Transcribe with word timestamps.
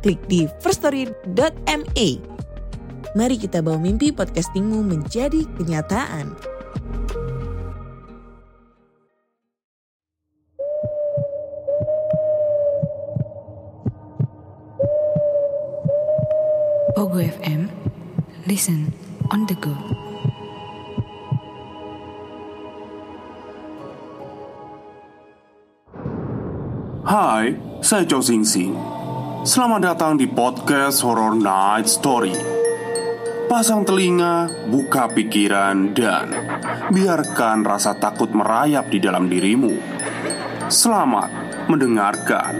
klik 0.00 0.20
di 0.26 0.48
firststory.me. 0.60 2.08
Mari 3.10 3.36
kita 3.36 3.58
bawa 3.60 3.78
mimpi 3.78 4.14
podcastingmu 4.14 4.86
menjadi 4.86 5.44
kenyataan. 5.58 6.32
Pogo 16.94 17.16
FM, 17.16 17.66
listen 18.44 18.92
on 19.32 19.48
the 19.48 19.56
go. 19.56 19.72
Hai, 27.10 27.58
saya 27.82 28.06
Chow 28.06 28.22
Sing 28.22 28.46
Sing. 28.46 28.99
Selamat 29.40 29.80
datang 29.80 30.20
di 30.20 30.28
podcast 30.28 31.00
Horror 31.00 31.32
Night 31.32 31.88
Story. 31.88 32.36
Pasang 33.48 33.88
telinga, 33.88 34.52
buka 34.68 35.08
pikiran, 35.08 35.96
dan 35.96 36.28
biarkan 36.92 37.64
rasa 37.64 37.96
takut 37.96 38.28
merayap 38.36 38.92
di 38.92 39.00
dalam 39.00 39.32
dirimu. 39.32 39.72
Selamat 40.68 41.32
mendengarkan. 41.72 42.52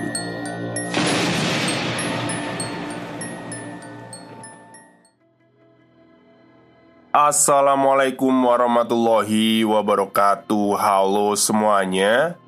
Assalamualaikum 7.13 8.33
warahmatullahi 8.33 9.69
wabarakatuh. 9.69 10.81
Halo 10.81 11.37
semuanya. 11.37 12.40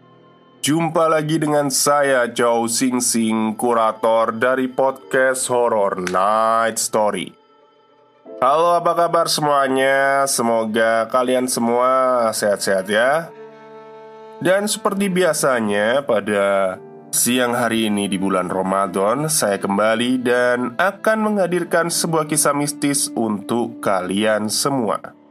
Jumpa 0.63 1.11
lagi 1.11 1.43
dengan 1.43 1.75
saya 1.75 2.31
Chow 2.31 2.71
Sing 2.71 3.03
Sing, 3.03 3.59
kurator 3.59 4.31
dari 4.31 4.71
podcast 4.71 5.51
Horror 5.51 6.07
Night 6.07 6.79
Story. 6.79 7.35
Halo, 8.39 8.79
apa 8.79 8.95
kabar 8.95 9.27
semuanya? 9.27 10.23
Semoga 10.31 11.11
kalian 11.11 11.51
semua 11.51 12.31
sehat-sehat 12.31 12.87
ya. 12.87 13.35
Dan 14.39 14.71
seperti 14.71 15.11
biasanya 15.11 16.07
pada 16.07 16.79
siang 17.11 17.59
hari 17.59 17.91
ini 17.91 18.07
di 18.07 18.15
bulan 18.15 18.47
Ramadan, 18.47 19.27
saya 19.27 19.59
kembali 19.59 20.23
dan 20.23 20.79
akan 20.79 21.19
menghadirkan 21.27 21.91
sebuah 21.91 22.31
kisah 22.31 22.55
mistis 22.55 23.11
untuk 23.19 23.83
kalian 23.83 24.47
semua. 24.47 25.22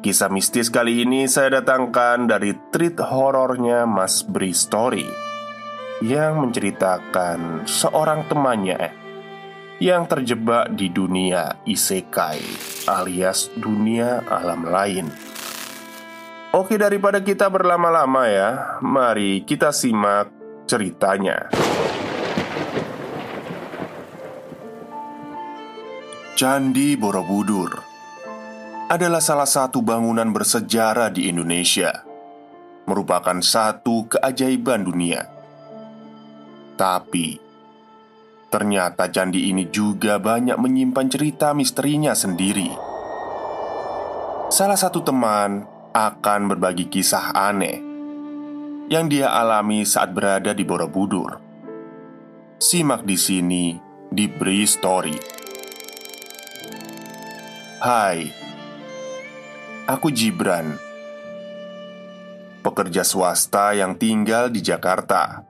Kisah 0.00 0.32
mistis 0.32 0.72
kali 0.72 1.04
ini 1.04 1.28
saya 1.28 1.60
datangkan 1.60 2.24
dari 2.24 2.56
treat 2.72 2.96
horornya 2.96 3.84
Mas 3.84 4.24
Bri 4.24 4.56
Story 4.56 5.04
Yang 6.00 6.32
menceritakan 6.40 7.68
seorang 7.68 8.24
temannya 8.24 8.96
Yang 9.76 10.02
terjebak 10.08 10.72
di 10.72 10.88
dunia 10.88 11.60
isekai 11.68 12.40
alias 12.88 13.52
dunia 13.52 14.24
alam 14.24 14.64
lain. 14.64 15.12
Oke 16.56 16.80
daripada 16.80 17.20
kita 17.20 17.52
berlama-lama 17.52 18.24
ya 18.24 18.80
Mari 18.80 19.44
kita 19.44 19.68
simak 19.68 20.32
ceritanya. 20.64 21.52
Candi 26.40 26.96
Borobudur 26.96 27.89
adalah 28.90 29.22
salah 29.22 29.46
satu 29.46 29.86
bangunan 29.86 30.34
bersejarah 30.34 31.14
di 31.14 31.30
Indonesia, 31.30 32.02
merupakan 32.90 33.38
satu 33.38 34.10
keajaiban 34.10 34.82
dunia. 34.82 35.30
Tapi 36.74 37.38
ternyata 38.50 39.06
candi 39.06 39.46
ini 39.46 39.70
juga 39.70 40.18
banyak 40.18 40.58
menyimpan 40.58 41.06
cerita 41.06 41.54
misterinya 41.54 42.18
sendiri. 42.18 42.74
Salah 44.50 44.74
satu 44.74 45.06
teman 45.06 45.62
akan 45.94 46.40
berbagi 46.50 46.90
kisah 46.90 47.30
aneh 47.30 47.78
yang 48.90 49.06
dia 49.06 49.30
alami 49.30 49.86
saat 49.86 50.10
berada 50.10 50.50
di 50.50 50.66
Borobudur. 50.66 51.38
Simak 52.58 53.06
di 53.06 53.14
sini 53.14 53.78
di 54.10 54.26
Bri 54.26 54.66
Story. 54.66 55.14
Hai, 57.80 58.39
Aku 59.90 60.06
Gibran, 60.14 60.78
pekerja 62.62 63.02
swasta 63.02 63.74
yang 63.74 63.98
tinggal 63.98 64.46
di 64.46 64.62
Jakarta. 64.62 65.42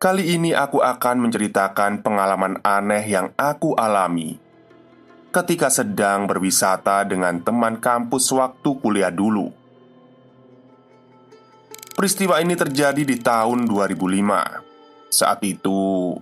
Kali 0.00 0.32
ini 0.40 0.56
aku 0.56 0.80
akan 0.80 1.28
menceritakan 1.28 2.00
pengalaman 2.00 2.56
aneh 2.64 3.04
yang 3.04 3.36
aku 3.36 3.76
alami 3.76 4.40
ketika 5.28 5.68
sedang 5.68 6.24
berwisata 6.24 7.04
dengan 7.04 7.36
teman 7.36 7.76
kampus 7.76 8.32
waktu 8.32 8.80
kuliah 8.80 9.12
dulu. 9.12 9.52
Peristiwa 11.92 12.40
ini 12.40 12.56
terjadi 12.56 13.04
di 13.04 13.20
tahun 13.20 13.68
2005. 13.68 15.12
Saat 15.12 15.44
itu, 15.44 16.16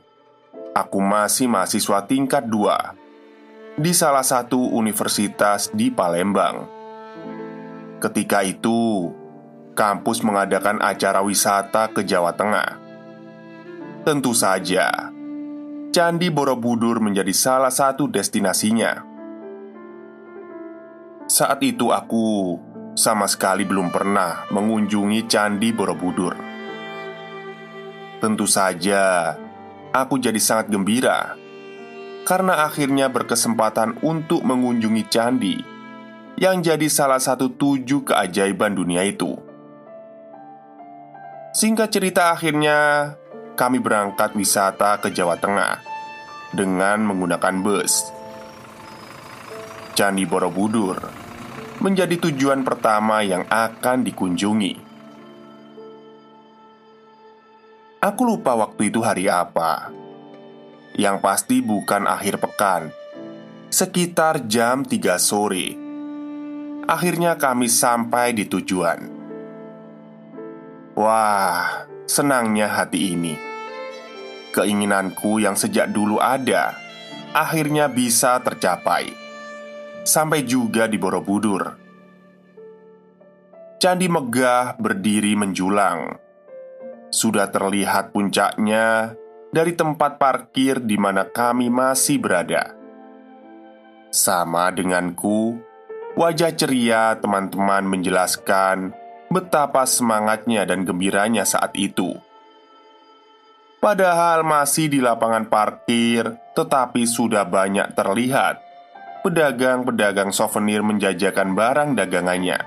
aku 0.74 0.98
masih 0.98 1.46
mahasiswa 1.46 2.02
tingkat 2.02 2.50
2 2.50 2.99
di 3.80 3.96
salah 3.96 4.20
satu 4.20 4.60
universitas 4.76 5.72
di 5.72 5.88
Palembang. 5.88 6.68
Ketika 7.96 8.44
itu, 8.44 9.08
kampus 9.72 10.20
mengadakan 10.20 10.84
acara 10.84 11.24
wisata 11.24 11.88
ke 11.88 12.04
Jawa 12.04 12.36
Tengah. 12.36 12.76
Tentu 14.04 14.36
saja, 14.36 15.08
Candi 15.96 16.28
Borobudur 16.28 17.00
menjadi 17.00 17.32
salah 17.32 17.72
satu 17.72 18.04
destinasinya. 18.04 19.00
Saat 21.24 21.64
itu, 21.64 21.88
aku 21.88 22.60
sama 22.92 23.24
sekali 23.32 23.64
belum 23.64 23.88
pernah 23.88 24.44
mengunjungi 24.52 25.24
Candi 25.24 25.72
Borobudur. 25.72 26.36
Tentu 28.20 28.44
saja, 28.44 29.32
aku 29.96 30.20
jadi 30.20 30.36
sangat 30.36 30.68
gembira 30.68 31.39
karena 32.30 32.62
akhirnya 32.62 33.10
berkesempatan 33.10 33.98
untuk 34.06 34.46
mengunjungi 34.46 35.02
candi 35.10 35.58
yang 36.38 36.62
jadi 36.62 36.86
salah 36.86 37.18
satu 37.18 37.50
tujuh 37.58 38.06
keajaiban 38.06 38.70
dunia 38.70 39.02
itu. 39.02 39.34
Singkat 41.50 41.90
cerita, 41.90 42.30
akhirnya 42.30 43.10
kami 43.58 43.82
berangkat 43.82 44.38
wisata 44.38 45.02
ke 45.02 45.10
Jawa 45.10 45.42
Tengah 45.42 45.82
dengan 46.54 47.02
menggunakan 47.02 47.54
bus. 47.66 48.14
Candi 49.98 50.22
Borobudur 50.22 51.10
menjadi 51.82 52.14
tujuan 52.30 52.62
pertama 52.62 53.26
yang 53.26 53.42
akan 53.50 54.06
dikunjungi. 54.06 54.74
Aku 58.06 58.22
lupa 58.22 58.54
waktu 58.54 58.86
itu 58.86 59.02
hari 59.02 59.26
apa 59.26 59.99
yang 61.00 61.24
pasti 61.24 61.64
bukan 61.64 62.04
akhir 62.04 62.36
pekan 62.44 62.92
Sekitar 63.70 64.50
jam 64.50 64.82
3 64.82 65.14
sore. 65.16 65.78
Akhirnya 66.90 67.38
kami 67.38 67.70
sampai 67.70 68.34
di 68.34 68.50
tujuan. 68.50 68.98
Wah, 70.98 71.86
senangnya 72.02 72.66
hati 72.66 73.14
ini. 73.14 73.38
Keinginanku 74.50 75.38
yang 75.38 75.54
sejak 75.54 75.94
dulu 75.94 76.18
ada 76.18 76.74
Akhirnya 77.30 77.86
bisa 77.86 78.42
tercapai. 78.42 79.06
Sampai 80.02 80.42
juga 80.42 80.90
di 80.90 80.98
Borobudur. 80.98 81.78
Candi 83.78 84.10
megah 84.10 84.74
berdiri 84.82 85.38
menjulang. 85.38 86.18
Sudah 87.14 87.46
terlihat 87.54 88.10
puncaknya 88.10 89.14
dari 89.50 89.74
tempat 89.74 90.18
parkir 90.18 90.78
di 90.82 90.94
mana 90.94 91.26
kami 91.26 91.70
masih 91.70 92.22
berada. 92.22 92.74
Sama 94.10 94.70
denganku, 94.74 95.58
wajah 96.18 96.54
ceria 96.54 97.14
teman-teman 97.18 97.86
menjelaskan 97.86 98.94
betapa 99.30 99.86
semangatnya 99.86 100.66
dan 100.66 100.82
gembiranya 100.82 101.46
saat 101.46 101.74
itu. 101.78 102.18
Padahal 103.78 104.44
masih 104.44 104.92
di 104.92 105.00
lapangan 105.00 105.48
parkir, 105.48 106.36
tetapi 106.52 107.06
sudah 107.06 107.48
banyak 107.48 107.96
terlihat 107.96 108.60
pedagang-pedagang 109.24 110.34
souvenir 110.34 110.84
menjajakan 110.84 111.56
barang 111.56 111.96
dagangannya. 111.96 112.60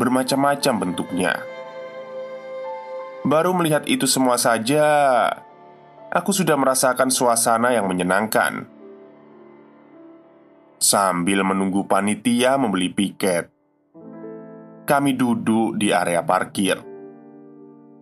Bermacam-macam 0.00 0.74
bentuknya. 0.80 1.34
Baru 3.26 3.52
melihat 3.58 3.84
itu 3.90 4.06
semua 4.08 4.38
saja, 4.38 4.86
aku 6.16 6.32
sudah 6.32 6.56
merasakan 6.56 7.12
suasana 7.12 7.76
yang 7.76 7.84
menyenangkan. 7.84 8.64
Sambil 10.80 11.44
menunggu 11.44 11.84
panitia 11.84 12.56
membeli 12.56 12.88
piket, 12.88 13.52
kami 14.88 15.12
duduk 15.12 15.76
di 15.76 15.92
area 15.92 16.24
parkir, 16.24 16.80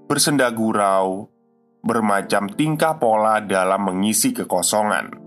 bersenda 0.06 0.46
gurau 0.54 1.26
bermacam 1.84 2.48
tingkah 2.54 2.96
pola 2.96 3.42
dalam 3.42 3.82
mengisi 3.84 4.30
kekosongan. 4.30 5.22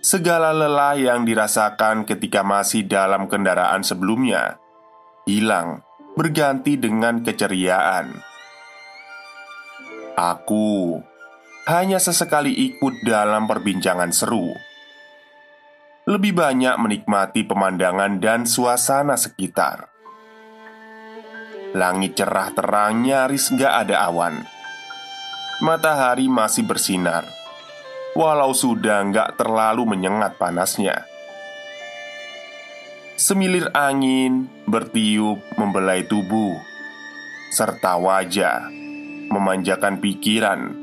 Segala 0.00 0.52
lelah 0.56 0.96
yang 0.96 1.28
dirasakan 1.28 2.08
ketika 2.08 2.40
masih 2.40 2.88
dalam 2.88 3.28
kendaraan 3.28 3.84
sebelumnya 3.84 4.56
hilang, 5.28 5.84
berganti 6.16 6.80
dengan 6.80 7.20
keceriaan. 7.20 8.29
Aku. 10.20 11.00
Hanya 11.64 11.96
sesekali 11.96 12.52
ikut 12.52 13.00
dalam 13.08 13.48
perbincangan 13.48 14.12
seru. 14.12 14.52
Lebih 16.04 16.36
banyak 16.36 16.76
menikmati 16.76 17.48
pemandangan 17.48 18.20
dan 18.20 18.44
suasana 18.44 19.16
sekitar. 19.16 19.88
Langit 21.72 22.20
cerah 22.20 22.52
terang 22.52 23.00
nyaris 23.00 23.48
gak 23.56 23.88
ada 23.88 24.12
awan. 24.12 24.44
Matahari 25.64 26.28
masih 26.28 26.68
bersinar. 26.68 27.24
Walau 28.12 28.52
sudah 28.52 29.00
gak 29.08 29.40
terlalu 29.40 29.88
menyengat 29.88 30.36
panasnya. 30.36 31.08
Semilir 33.16 33.72
angin 33.72 34.52
bertiup 34.64 35.40
membelai 35.60 36.08
tubuh 36.08 36.56
Serta 37.52 38.00
wajah 38.00 38.79
Memanjakan 39.30 40.02
pikiran 40.02 40.74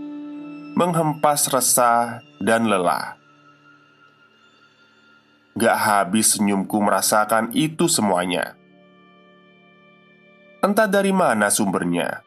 Menghempas 0.73 1.51
resah 1.51 2.23
dan 2.39 2.65
lelah 2.65 3.19
Gak 5.57 5.77
habis 5.77 6.38
senyumku 6.38 6.79
merasakan 6.79 7.51
itu 7.51 7.85
semuanya 7.91 8.57
Entah 10.57 10.89
dari 10.89 11.13
mana 11.13 11.53
sumbernya. 11.53 12.25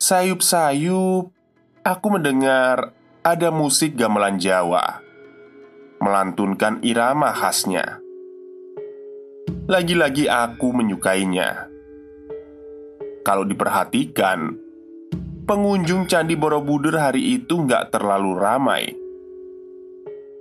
Sayup-sayup, 0.00 1.28
aku 1.84 2.06
mendengar 2.08 2.96
ada 3.20 3.48
musik 3.52 4.00
gamelan 4.00 4.40
Jawa 4.40 5.06
melantunkan 5.96 6.84
irama 6.84 7.32
khasnya. 7.32 8.00
Lagi-lagi 9.66 10.28
aku 10.28 10.70
menyukainya. 10.70 11.66
Kalau 13.26 13.42
diperhatikan, 13.42 14.54
pengunjung 15.46 16.10
Candi 16.10 16.34
Borobudur 16.34 16.98
hari 16.98 17.38
itu 17.38 17.62
nggak 17.62 17.94
terlalu 17.94 18.34
ramai. 18.34 18.84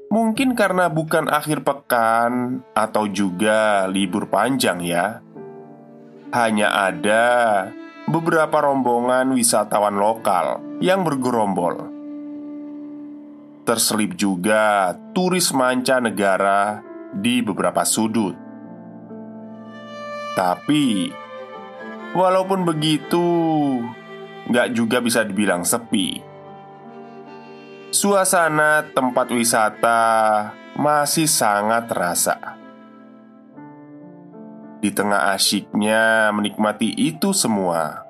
Mungkin 0.09 0.57
karena 0.57 0.89
bukan 0.89 1.29
akhir 1.29 1.61
pekan 1.61 2.65
atau 2.73 3.05
juga 3.05 3.85
libur 3.85 4.25
panjang 4.25 4.81
ya 4.81 5.21
hanya 6.33 6.73
ada 6.73 7.25
beberapa 8.09 8.65
rombongan 8.65 9.37
wisatawan 9.37 9.95
lokal 9.95 10.59
yang 10.81 11.05
bergerombol. 11.05 11.93
Terselip 13.65 14.13
juga 14.17 14.93
turis 15.13 15.49
mancanegara 15.53 16.85
di 17.13 17.41
beberapa 17.41 17.81
sudut. 17.81 18.37
Tapi, 20.37 21.09
walaupun 22.13 22.67
begitu, 22.67 23.25
nggak 24.49 24.67
juga 24.73 25.01
bisa 25.01 25.25
dibilang 25.25 25.65
sepi. 25.65 26.21
Suasana 27.95 28.83
tempat 28.91 29.31
wisata 29.31 30.03
masih 30.75 31.31
sangat 31.31 31.87
terasa. 31.87 32.37
Di 34.83 34.93
tengah 34.93 35.33
asyiknya 35.33 36.29
menikmati 36.29 36.93
itu 36.93 37.33
semua, 37.33 38.05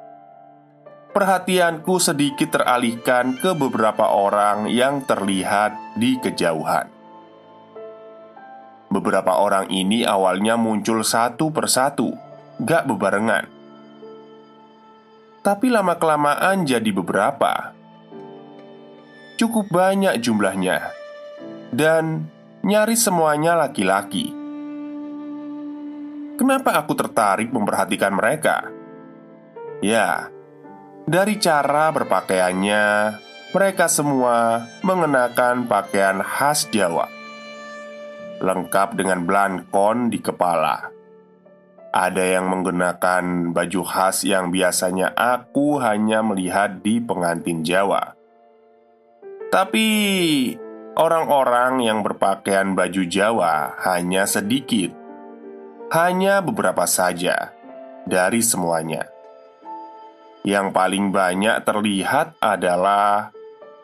perhatianku 1.15 1.95
sedikit 2.03 2.59
teralihkan 2.59 3.39
ke 3.39 3.55
beberapa 3.55 4.11
orang 4.11 4.67
yang 4.67 5.05
terlihat 5.07 5.95
di 5.95 6.19
kejauhan. 6.19 6.91
Beberapa 8.91 9.39
orang 9.39 9.71
ini 9.71 10.03
awalnya 10.03 10.59
muncul 10.59 10.99
satu 11.07 11.53
persatu, 11.55 12.11
gak 12.59 12.91
bebarengan. 12.91 13.54
Tapi 15.45 15.69
lama-kelamaan 15.69 16.65
jadi 16.65 16.89
beberapa. 16.89 17.77
Cukup 19.37 19.69
banyak 19.69 20.17
jumlahnya, 20.17 20.89
dan 21.69 22.25
nyaris 22.65 23.05
semuanya 23.05 23.53
laki-laki. 23.53 24.33
Kenapa 26.41 26.81
aku 26.81 26.97
tertarik 26.97 27.53
memperhatikan 27.53 28.17
mereka? 28.17 28.73
Ya, 29.85 30.33
dari 31.05 31.37
cara 31.37 31.93
berpakaiannya, 31.93 32.85
mereka 33.53 33.85
semua 33.85 34.65
mengenakan 34.81 35.69
pakaian 35.69 36.25
khas 36.25 36.65
Jawa, 36.73 37.05
lengkap 38.41 38.97
dengan 38.97 39.21
blankon 39.29 40.09
di 40.09 40.17
kepala. 40.25 40.94
Ada 41.95 42.35
yang 42.39 42.51
menggunakan 42.51 43.55
baju 43.55 43.81
khas 43.87 44.27
yang 44.27 44.51
biasanya 44.51 45.15
aku 45.15 45.79
hanya 45.79 46.19
melihat 46.19 46.83
di 46.83 46.99
pengantin 46.99 47.63
Jawa. 47.63 48.19
Tapi 49.47 49.87
orang-orang 50.99 51.87
yang 51.87 52.03
berpakaian 52.03 52.75
baju 52.75 53.03
Jawa 53.07 53.79
hanya 53.87 54.27
sedikit 54.27 54.91
hanya 55.95 56.43
beberapa 56.43 56.83
saja 56.83 57.55
dari 58.03 58.41
semuanya. 58.41 59.07
Yang 60.43 60.75
paling 60.75 61.15
banyak 61.15 61.63
terlihat 61.63 62.35
adalah 62.41 63.31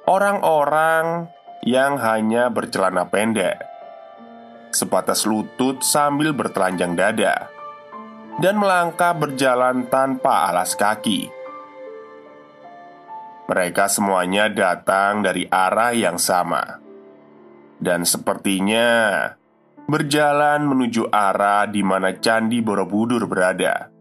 orang-orang 0.03 1.31
yang 1.61 2.01
hanya 2.01 2.49
bercelana 2.49 3.05
pendek, 3.05 3.61
sebatas 4.73 5.29
lutut 5.29 5.85
sambil 5.85 6.33
bertelanjang 6.33 6.97
dada, 6.97 7.50
dan 8.39 8.55
melangkah 8.55 9.11
berjalan 9.17 9.89
tanpa 9.91 10.53
alas 10.53 10.77
kaki. 10.77 11.27
Mereka 13.51 13.91
semuanya 13.91 14.47
datang 14.47 15.25
dari 15.25 15.43
arah 15.49 15.91
yang 15.91 16.15
sama, 16.15 16.79
dan 17.81 18.07
sepertinya 18.07 19.27
berjalan 19.89 20.63
menuju 20.63 21.11
arah 21.11 21.67
di 21.67 21.83
mana 21.83 22.15
Candi 22.15 22.63
Borobudur 22.63 23.27
berada. 23.27 23.91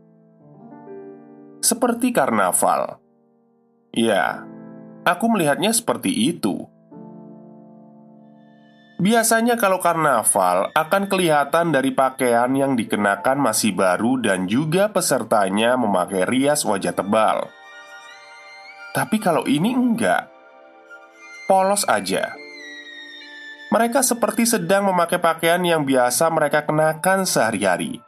Seperti 1.64 2.14
karnaval. 2.14 3.02
Ya, 3.90 4.46
aku 5.02 5.26
melihatnya 5.26 5.74
seperti 5.74 6.30
itu. 6.30 6.59
Biasanya 9.00 9.56
kalau 9.56 9.80
karnaval 9.80 10.76
akan 10.76 11.08
kelihatan 11.08 11.72
dari 11.72 11.88
pakaian 11.88 12.52
yang 12.52 12.76
dikenakan 12.76 13.40
masih 13.40 13.72
baru 13.72 14.20
dan 14.20 14.44
juga 14.44 14.92
pesertanya 14.92 15.80
memakai 15.80 16.28
rias 16.28 16.68
wajah 16.68 16.92
tebal. 16.92 17.48
Tapi 18.92 19.16
kalau 19.16 19.48
ini 19.48 19.72
enggak. 19.72 20.28
Polos 21.48 21.88
aja. 21.88 22.36
Mereka 23.72 24.04
seperti 24.04 24.44
sedang 24.44 24.92
memakai 24.92 25.16
pakaian 25.16 25.64
yang 25.64 25.88
biasa 25.88 26.28
mereka 26.28 26.68
kenakan 26.68 27.24
sehari-hari. 27.24 28.04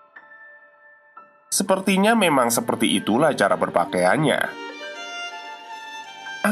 Sepertinya 1.48 2.12
memang 2.12 2.52
seperti 2.52 3.00
itulah 3.00 3.32
cara 3.32 3.56
berpakaiannya. 3.56 4.40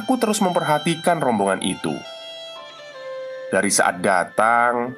Aku 0.00 0.16
terus 0.16 0.40
memperhatikan 0.40 1.20
rombongan 1.20 1.60
itu. 1.60 1.92
Dari 3.50 3.70
saat 3.70 3.98
datang 3.98 4.94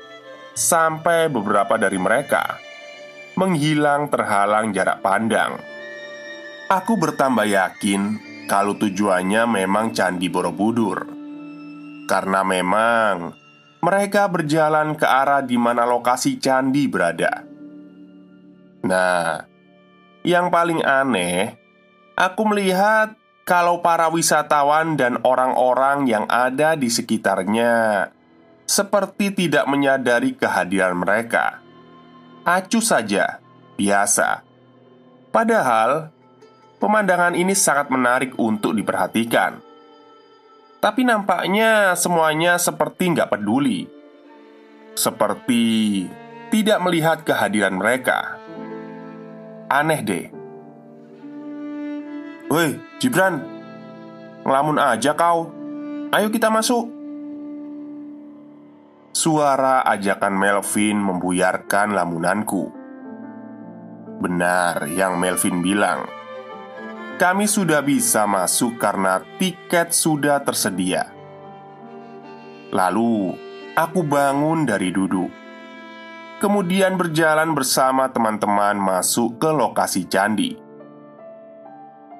sampai 0.53 1.33
beberapa 1.33 1.81
dari 1.81 1.97
mereka 1.97 2.61
menghilang 3.41 4.13
terhalang 4.13 4.77
jarak 4.77 5.01
pandang. 5.01 5.57
Aku 6.69 7.01
bertambah 7.01 7.49
yakin 7.49 8.21
kalau 8.45 8.77
tujuannya 8.77 9.49
memang 9.49 9.97
Candi 9.97 10.29
Borobudur. 10.29 11.09
Karena 12.05 12.45
memang 12.45 13.33
mereka 13.83 14.29
berjalan 14.29 14.95
ke 14.95 15.09
arah 15.09 15.43
di 15.43 15.57
mana 15.59 15.83
lokasi 15.83 16.39
candi 16.39 16.87
berada. 16.87 17.43
Nah, 18.87 19.43
yang 20.23 20.55
paling 20.55 20.87
aneh, 20.87 21.59
aku 22.15 22.43
melihat 22.47 23.19
kalau 23.43 23.83
para 23.83 24.07
wisatawan 24.07 24.95
dan 24.95 25.19
orang-orang 25.27 26.07
yang 26.07 26.31
ada 26.31 26.79
di 26.79 26.87
sekitarnya 26.87 28.07
seperti 28.67 29.35
tidak 29.35 29.69
menyadari 29.69 30.33
kehadiran 30.35 30.97
mereka. 30.97 31.61
Acuh 32.43 32.83
saja, 32.83 33.39
biasa. 33.79 34.43
Padahal, 35.31 36.11
pemandangan 36.83 37.39
ini 37.39 37.55
sangat 37.55 37.89
menarik 37.89 38.35
untuk 38.37 38.75
diperhatikan. 38.75 39.63
Tapi 40.83 41.07
nampaknya 41.07 41.95
semuanya 41.95 42.59
seperti 42.59 43.15
nggak 43.15 43.31
peduli, 43.31 43.87
seperti 44.99 45.63
tidak 46.51 46.79
melihat 46.83 47.23
kehadiran 47.23 47.79
mereka. 47.79 48.43
Aneh 49.71 50.01
deh. 50.03 50.27
Woi, 52.53 52.77
Gibran 53.01 53.41
Ngelamun 54.45 54.77
aja 54.77 55.17
kau 55.17 55.49
Ayo 56.13 56.29
kita 56.29 56.53
masuk 56.53 57.02
Suara 59.13 59.85
ajakan 59.85 60.33
Melvin 60.33 60.97
membuyarkan 60.97 61.93
lamunanku. 61.93 62.73
Benar 64.25 64.89
yang 64.89 65.21
Melvin 65.21 65.61
bilang. 65.61 66.09
Kami 67.21 67.45
sudah 67.45 67.85
bisa 67.85 68.25
masuk 68.25 68.81
karena 68.81 69.21
tiket 69.37 69.93
sudah 69.93 70.41
tersedia. 70.41 71.13
Lalu 72.73 73.37
aku 73.77 74.01
bangun 74.01 74.65
dari 74.65 74.89
duduk. 74.89 75.29
Kemudian 76.41 76.97
berjalan 76.97 77.53
bersama 77.53 78.09
teman-teman 78.09 78.81
masuk 78.81 79.37
ke 79.37 79.53
lokasi 79.53 80.09
candi. 80.09 80.57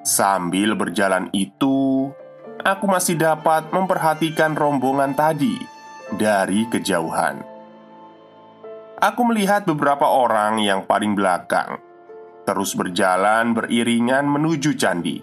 Sambil 0.05 0.77
berjalan 0.77 1.33
itu, 1.33 2.13
aku 2.61 2.85
masih 2.85 3.17
dapat 3.17 3.73
memperhatikan 3.73 4.53
rombongan 4.53 5.17
tadi 5.17 5.72
dari 6.15 6.69
kejauhan. 6.69 7.41
Aku 9.03 9.21
melihat 9.27 9.67
beberapa 9.67 10.07
orang 10.07 10.63
yang 10.63 10.87
paling 10.87 11.11
belakang 11.17 11.81
terus 12.43 12.75
berjalan 12.75 13.55
beriringan 13.55 14.27
menuju 14.27 14.75
candi. 14.75 15.17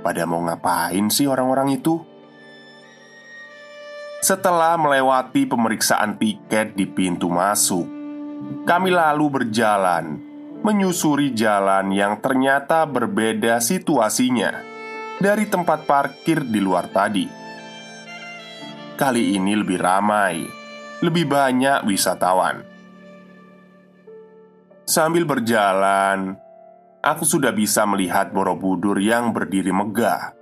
Pada 0.00 0.24
mau 0.24 0.40
ngapain 0.40 1.12
sih 1.12 1.28
orang-orang 1.28 1.76
itu? 1.76 2.00
Setelah 4.20 4.76
melewati 4.76 5.48
pemeriksaan 5.48 6.20
tiket 6.20 6.76
di 6.76 6.84
pintu 6.84 7.28
masuk, 7.32 7.88
kami 8.68 8.92
lalu 8.92 9.26
berjalan 9.28 10.20
menyusuri 10.60 11.32
jalan 11.32 11.88
yang 11.88 12.20
ternyata 12.20 12.84
berbeda 12.84 13.64
situasinya 13.64 14.60
dari 15.16 15.48
tempat 15.48 15.88
parkir 15.88 16.44
di 16.44 16.60
luar 16.60 16.92
tadi. 16.92 17.39
Kali 19.00 19.32
ini 19.32 19.56
lebih 19.56 19.80
ramai, 19.80 20.44
lebih 21.00 21.24
banyak 21.24 21.88
wisatawan. 21.88 22.60
Sambil 24.84 25.24
berjalan, 25.24 26.36
aku 27.00 27.24
sudah 27.24 27.48
bisa 27.48 27.88
melihat 27.88 28.28
Borobudur 28.28 29.00
yang 29.00 29.32
berdiri 29.32 29.72
megah. 29.72 30.36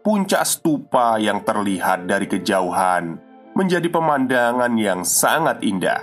Puncak 0.00 0.48
stupa 0.48 1.20
yang 1.20 1.44
terlihat 1.44 2.08
dari 2.08 2.24
kejauhan 2.24 3.20
menjadi 3.52 3.84
pemandangan 3.92 4.72
yang 4.80 5.04
sangat 5.04 5.60
indah. 5.60 6.00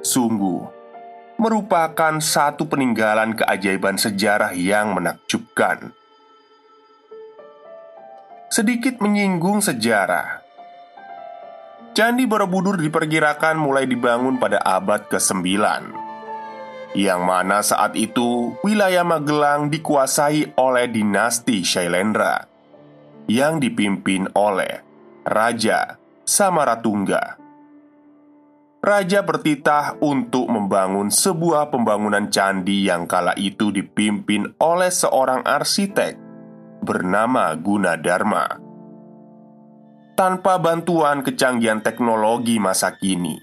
Sungguh, 0.00 0.64
merupakan 1.36 2.16
satu 2.24 2.64
peninggalan 2.64 3.36
keajaiban 3.36 4.00
sejarah 4.00 4.56
yang 4.56 4.96
menakjubkan. 4.96 5.92
Sedikit 8.52 9.00
menyinggung 9.00 9.64
sejarah, 9.64 10.44
Candi 11.96 12.28
Borobudur 12.28 12.76
diperkirakan 12.76 13.56
mulai 13.56 13.88
dibangun 13.88 14.36
pada 14.36 14.60
abad 14.60 15.08
ke-9 15.08 15.56
Yang 16.92 17.20
mana 17.24 17.64
saat 17.64 17.96
itu 17.96 18.52
wilayah 18.60 19.08
Magelang 19.08 19.72
dikuasai 19.72 20.52
oleh 20.60 20.84
dinasti 20.84 21.64
Shailendra 21.64 22.44
Yang 23.24 23.72
dipimpin 23.72 24.28
oleh 24.36 24.84
Raja 25.24 25.96
Samaratungga. 26.28 27.40
Raja 28.84 29.24
bertitah 29.24 29.96
untuk 30.04 30.52
membangun 30.52 31.08
sebuah 31.08 31.72
pembangunan 31.72 32.28
candi 32.28 32.84
yang 32.84 33.08
kala 33.08 33.32
itu 33.40 33.72
dipimpin 33.72 34.52
oleh 34.60 34.92
seorang 34.92 35.40
arsitek 35.40 36.31
bernama 36.82 37.54
Gunadarma. 37.54 38.58
Tanpa 40.18 40.58
bantuan 40.58 41.22
kecanggihan 41.22 41.80
teknologi 41.80 42.58
masa 42.58 42.92
kini, 42.98 43.38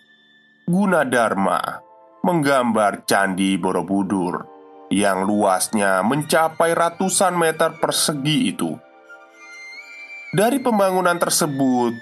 Gunadarma 0.67 1.81
menggambar 2.21 3.07
candi 3.07 3.55
Borobudur 3.55 4.43
yang 4.91 5.23
luasnya 5.23 6.03
mencapai 6.03 6.75
ratusan 6.75 7.33
meter 7.39 7.79
persegi 7.79 8.51
itu. 8.51 8.75
Dari 10.29 10.61
pembangunan 10.61 11.17
tersebut, 11.17 11.95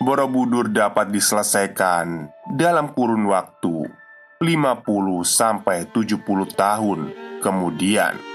Borobudur 0.00 0.72
dapat 0.72 1.12
diselesaikan 1.12 2.32
dalam 2.56 2.96
kurun 2.96 3.28
waktu 3.28 3.84
50 4.40 4.80
sampai 5.28 5.84
70 5.92 6.24
tahun 6.56 7.00
kemudian. 7.44 8.29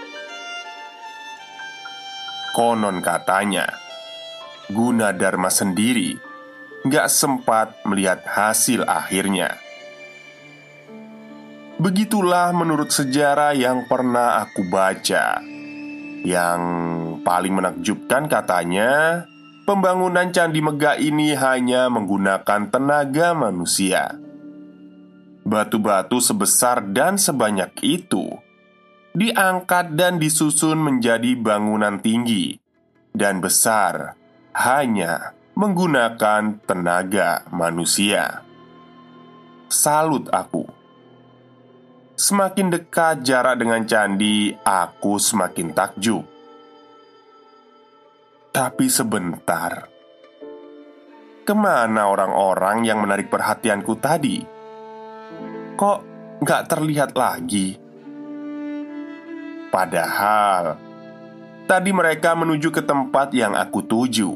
Konon 2.55 3.03
katanya, 3.03 3.67
Guna 4.71 5.11
Dharma 5.11 5.51
sendiri 5.51 6.15
gak 6.87 7.11
sempat 7.11 7.83
melihat 7.83 8.23
hasil 8.23 8.87
akhirnya. 8.87 9.59
Begitulah 11.75 12.55
menurut 12.55 12.95
sejarah 12.95 13.51
yang 13.59 13.83
pernah 13.91 14.39
aku 14.39 14.71
baca. 14.71 15.43
Yang 16.23 16.61
paling 17.27 17.59
menakjubkan 17.59 18.31
katanya, 18.31 19.27
pembangunan 19.67 20.31
Candi 20.31 20.63
Megah 20.63 20.95
ini 20.95 21.35
hanya 21.35 21.91
menggunakan 21.91 22.71
tenaga 22.71 23.35
manusia. 23.35 24.15
Batu-batu 25.43 26.23
sebesar 26.23 26.87
dan 26.87 27.19
sebanyak 27.19 27.75
itu 27.83 28.44
diangkat 29.15 29.95
dan 29.95 30.19
disusun 30.19 30.77
menjadi 30.77 31.33
bangunan 31.39 32.03
tinggi 32.03 32.59
dan 33.15 33.39
besar 33.39 34.19
hanya 34.53 35.31
menggunakan 35.55 36.59
tenaga 36.67 37.47
manusia. 37.49 38.43
Salut 39.71 40.27
aku. 40.29 40.67
Semakin 42.15 42.71
dekat 42.71 43.27
jarak 43.27 43.59
dengan 43.59 43.83
candi, 43.83 44.55
aku 44.63 45.19
semakin 45.19 45.75
takjub 45.75 46.35
tapi 48.55 48.87
sebentar 48.87 49.91
Ke 51.43 51.51
mana 51.51 52.07
orang-orang 52.07 52.87
yang 52.87 53.03
menarik 53.03 53.27
perhatianku 53.27 53.99
tadi? 53.99 54.39
Kok 55.75 55.99
gak 56.41 56.63
terlihat 56.71 57.13
lagi? 57.13 57.84
Padahal 59.75 60.79
Tadi 61.65 61.89
mereka 61.89 62.37
menuju 62.37 62.69
ke 62.69 62.85
tempat 62.85 63.33
yang 63.33 63.57
aku 63.57 63.81
tuju. 63.83 64.31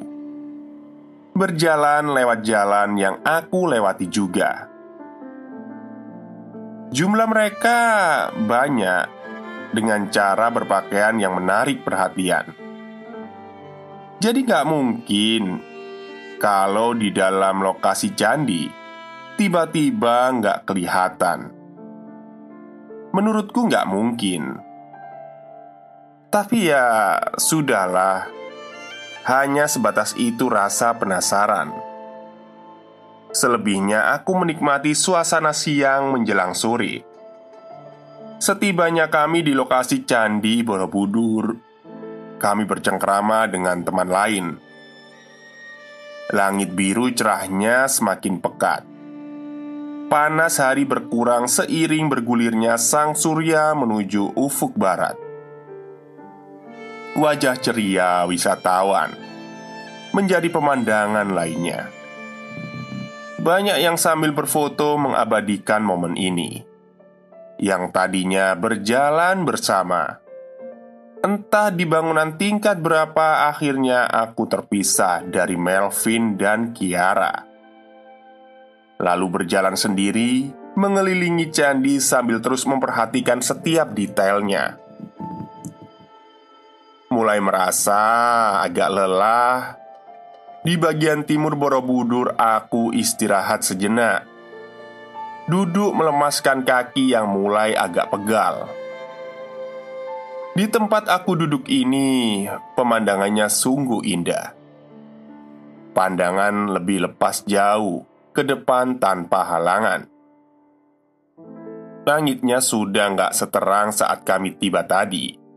Berjalan 1.37 2.11
lewat 2.11 2.41
jalan 2.41 2.97
yang 2.97 3.21
aku 3.21 3.69
lewati 3.69 4.09
juga. 4.09 4.65
Jumlah 6.89 7.29
mereka 7.29 7.79
banyak 8.33 9.05
Dengan 9.71 10.09
cara 10.09 10.49
berpakaian 10.49 11.21
yang 11.21 11.37
menarik 11.37 11.85
perhatian. 11.85 12.49
Jadi 14.19 14.39
gak 14.43 14.65
mungkin 14.65 15.61
Kalau 16.41 16.97
di 16.97 17.13
dalam 17.13 17.61
lokasi 17.61 18.17
candi 18.17 18.65
Tiba-tiba 19.37 20.33
gak 20.41 20.65
kelihatan. 20.65 21.39
Menurutku 23.13 23.69
gak 23.69 23.85
mungkin 23.85 24.68
Tapi 26.29 26.69
ya 26.69 27.17
sudahlah 27.41 28.29
Hanya 29.25 29.65
sebatas 29.65 30.13
itu 30.13 30.45
rasa 30.45 30.93
penasaran 30.93 31.73
Selebihnya 33.33 34.13
aku 34.13 34.37
menikmati 34.37 34.93
suasana 34.93 35.53
siang 35.53 36.13
menjelang 36.13 36.53
sore 36.53 37.01
Setibanya 38.37 39.09
kami 39.09 39.41
di 39.41 39.57
lokasi 39.57 40.05
Candi 40.05 40.61
Borobudur 40.61 41.69
kami 42.39 42.63
bercengkrama 42.63 43.51
dengan 43.51 43.83
teman 43.83 44.07
lain. 44.07 44.45
Langit 46.31 46.71
biru 46.71 47.11
cerahnya 47.11 47.91
semakin 47.91 48.39
pekat. 48.39 48.87
Panas 50.07 50.57
hari 50.57 50.87
berkurang 50.87 51.45
seiring 51.45 52.09
bergulirnya 52.09 52.79
sang 52.79 53.13
surya 53.13 53.75
menuju 53.75 54.33
ufuk 54.39 54.73
barat. 54.73 55.28
Wajah 57.17 57.57
ceria 57.57 58.27
wisatawan 58.29 59.13
menjadi 60.13 60.49
pemandangan 60.49 61.29
lainnya. 61.33 61.89
Banyak 63.39 63.79
yang 63.79 63.95
sambil 63.95 64.35
berfoto 64.35 64.99
mengabadikan 64.99 65.79
momen 65.79 66.19
ini, 66.19 66.65
yang 67.55 67.89
tadinya 67.95 68.51
berjalan 68.51 69.47
bersama. 69.47 70.19
Entah 71.19 71.71
di 71.71 71.83
bangunan 71.83 72.35
tingkat 72.35 72.79
berapa, 72.79 73.51
akhirnya 73.51 74.07
aku 74.07 74.47
terpisah 74.47 75.23
dari 75.23 75.55
Melvin 75.59 76.39
dan 76.39 76.71
Kiara. 76.71 77.47
Lalu 78.99 79.27
berjalan 79.27 79.75
sendiri 79.79 80.51
mengelilingi 80.75 81.51
candi 81.51 81.99
sambil 82.03 82.43
terus 82.43 82.67
memperhatikan 82.67 83.39
setiap 83.39 83.91
detailnya. 83.95 84.88
Mulai 87.09 87.41
merasa 87.41 88.01
agak 88.61 88.85
lelah, 88.93 89.81
di 90.61 90.77
bagian 90.77 91.25
timur 91.25 91.57
Borobudur, 91.57 92.37
aku 92.37 92.93
istirahat 92.93 93.65
sejenak. 93.65 94.29
Duduk 95.49 95.89
melemaskan 95.97 96.61
kaki 96.61 97.17
yang 97.17 97.25
mulai 97.33 97.73
agak 97.73 98.13
pegal. 98.13 98.69
Di 100.53 100.69
tempat 100.69 101.09
aku 101.09 101.33
duduk 101.33 101.65
ini, 101.65 102.45
pemandangannya 102.77 103.49
sungguh 103.49 104.05
indah. 104.05 104.53
Pandangan 105.97 106.77
lebih 106.77 107.09
lepas 107.09 107.41
jauh 107.49 108.05
ke 108.37 108.45
depan 108.45 109.01
tanpa 109.01 109.49
halangan. 109.49 110.05
Langitnya 112.05 112.61
sudah 112.61 113.17
nggak 113.17 113.33
seterang 113.33 113.89
saat 113.89 114.21
kami 114.21 114.61
tiba 114.61 114.85
tadi 114.85 115.48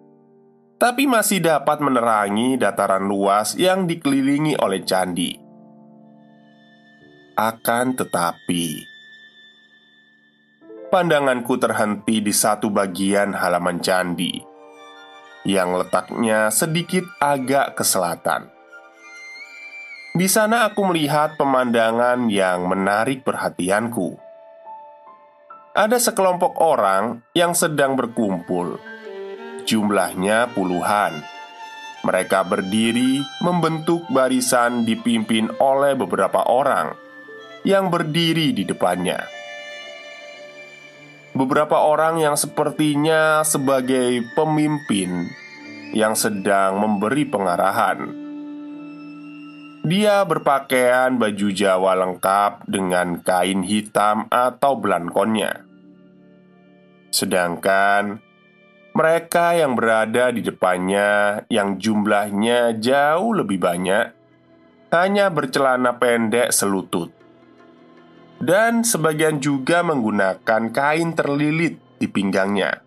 tapi 0.83 1.07
masih 1.07 1.39
dapat 1.39 1.79
menerangi 1.79 2.59
dataran 2.59 3.07
luas 3.07 3.55
yang 3.55 3.87
dikelilingi 3.87 4.59
oleh 4.59 4.83
candi. 4.83 5.39
Akan 7.39 7.95
tetapi, 7.95 8.83
pandanganku 10.91 11.55
terhenti 11.63 12.19
di 12.19 12.35
satu 12.35 12.67
bagian 12.75 13.31
halaman 13.31 13.79
candi 13.79 14.43
yang 15.47 15.71
letaknya 15.79 16.51
sedikit 16.51 17.07
agak 17.23 17.79
ke 17.79 17.87
selatan. 17.87 18.51
Di 20.19 20.27
sana 20.27 20.67
aku 20.67 20.83
melihat 20.91 21.39
pemandangan 21.39 22.27
yang 22.27 22.67
menarik 22.67 23.23
perhatianku. 23.23 24.19
Ada 25.79 26.03
sekelompok 26.11 26.59
orang 26.59 27.23
yang 27.39 27.55
sedang 27.55 27.95
berkumpul 27.95 28.92
Jumlahnya 29.65 30.51
puluhan. 30.53 31.23
Mereka 32.03 32.43
berdiri 32.51 33.23
membentuk 33.39 34.05
barisan 34.11 34.83
dipimpin 34.83 35.55
oleh 35.63 35.95
beberapa 35.95 36.43
orang 36.51 36.99
yang 37.63 37.95
berdiri 37.95 38.51
di 38.51 38.67
depannya. 38.67 39.23
Beberapa 41.33 41.81
orang 41.81 42.21
yang 42.21 42.37
sepertinya 42.37 43.47
sebagai 43.47 44.21
pemimpin 44.35 45.31
yang 45.95 46.13
sedang 46.13 46.83
memberi 46.83 47.25
pengarahan. 47.25 48.21
Dia 49.83 50.23
berpakaian 50.27 51.19
baju 51.19 51.49
Jawa 51.51 51.99
lengkap 51.99 52.67
dengan 52.71 53.19
kain 53.23 53.67
hitam 53.67 54.31
atau 54.31 54.79
belangkonnya. 54.79 55.67
Sedangkan 57.11 58.32
mereka 58.93 59.57
yang 59.57 59.73
berada 59.73 60.29
di 60.29 60.45
depannya, 60.45 61.43
yang 61.49 61.81
jumlahnya 61.81 62.77
jauh 62.77 63.33
lebih 63.33 63.57
banyak, 63.57 64.13
hanya 64.93 65.33
bercelana 65.33 65.97
pendek 65.97 66.53
selutut, 66.53 67.09
dan 68.37 68.85
sebagian 68.85 69.41
juga 69.41 69.81
menggunakan 69.81 70.69
kain 70.69 71.17
terlilit 71.17 71.81
di 71.97 72.05
pinggangnya. 72.05 72.85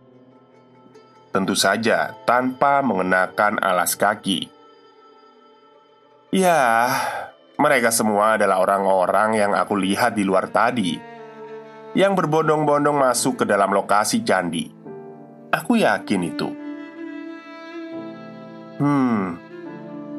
Tentu 1.34 1.58
saja 1.58 2.14
tanpa 2.24 2.86
mengenakan 2.86 3.58
alas 3.60 3.98
kaki. 3.98 4.48
Ya, 6.30 6.92
mereka 7.58 7.90
semua 7.90 8.36
adalah 8.36 8.62
orang-orang 8.62 9.42
yang 9.42 9.52
aku 9.58 9.74
lihat 9.80 10.14
di 10.14 10.28
luar 10.28 10.52
tadi, 10.54 11.00
yang 11.96 12.14
berbondong-bondong 12.14 12.96
masuk 13.00 13.42
ke 13.42 13.46
dalam 13.48 13.72
lokasi 13.72 14.22
candi. 14.22 14.75
Aku 15.52 15.78
yakin 15.78 16.22
itu. 16.26 16.50
Hmm, 18.80 19.38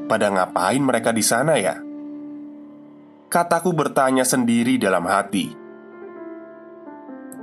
pada 0.07 0.31
ngapain 0.31 0.81
mereka 0.81 1.11
di 1.11 1.25
sana 1.25 1.59
ya? 1.59 1.77
Kataku 3.27 3.75
bertanya 3.75 4.23
sendiri 4.23 4.79
dalam 4.79 5.03
hati. 5.09 5.51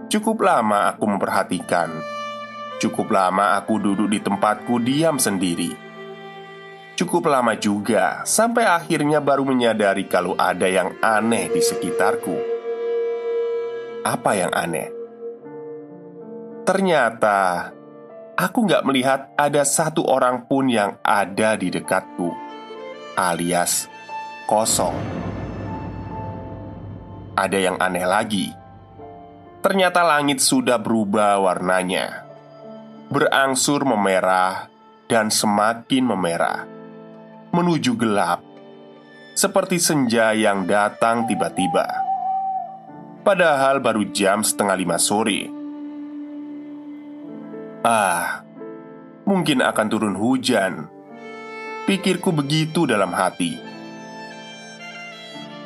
Cukup 0.08 0.46
lama 0.46 0.94
aku 0.94 1.10
memperhatikan. 1.10 1.90
Cukup 2.78 3.10
lama 3.10 3.58
aku 3.58 3.82
duduk 3.82 4.14
di 4.14 4.22
tempatku 4.22 4.78
diam 4.78 5.18
sendiri. 5.18 5.74
Cukup 6.94 7.26
lama 7.26 7.58
juga 7.58 8.22
sampai 8.22 8.70
akhirnya 8.70 9.18
baru 9.18 9.42
menyadari 9.42 10.06
kalau 10.06 10.38
ada 10.38 10.70
yang 10.70 10.94
aneh 11.02 11.50
di 11.50 11.58
sekitarku. 11.58 12.38
Apa 14.06 14.38
yang 14.38 14.54
aneh? 14.54 14.93
Ternyata 16.64 17.70
Aku 18.34 18.66
nggak 18.66 18.82
melihat 18.82 19.30
ada 19.38 19.62
satu 19.62 20.10
orang 20.10 20.50
pun 20.50 20.66
yang 20.66 20.98
ada 21.06 21.54
di 21.54 21.70
dekatku, 21.70 22.34
alias 23.14 23.86
kosong. 24.50 24.98
Ada 27.38 27.58
yang 27.62 27.78
aneh 27.78 28.02
lagi. 28.10 28.50
Ternyata 29.62 30.02
langit 30.02 30.42
sudah 30.42 30.82
berubah 30.82 31.46
warnanya, 31.46 32.26
berangsur 33.14 33.86
memerah 33.86 34.66
dan 35.06 35.30
semakin 35.30 36.10
memerah, 36.10 36.66
menuju 37.54 37.94
gelap, 37.94 38.42
seperti 39.38 39.78
senja 39.78 40.34
yang 40.34 40.66
datang 40.66 41.30
tiba-tiba. 41.30 41.86
Padahal 43.22 43.78
baru 43.78 44.10
jam 44.10 44.42
setengah 44.42 44.74
lima 44.74 44.98
sore 44.98 45.63
Ah, 47.84 48.48
mungkin 49.28 49.60
akan 49.60 49.88
turun 49.92 50.16
hujan. 50.16 50.88
Pikirku 51.84 52.32
begitu 52.32 52.88
dalam 52.88 53.12
hati. 53.12 53.60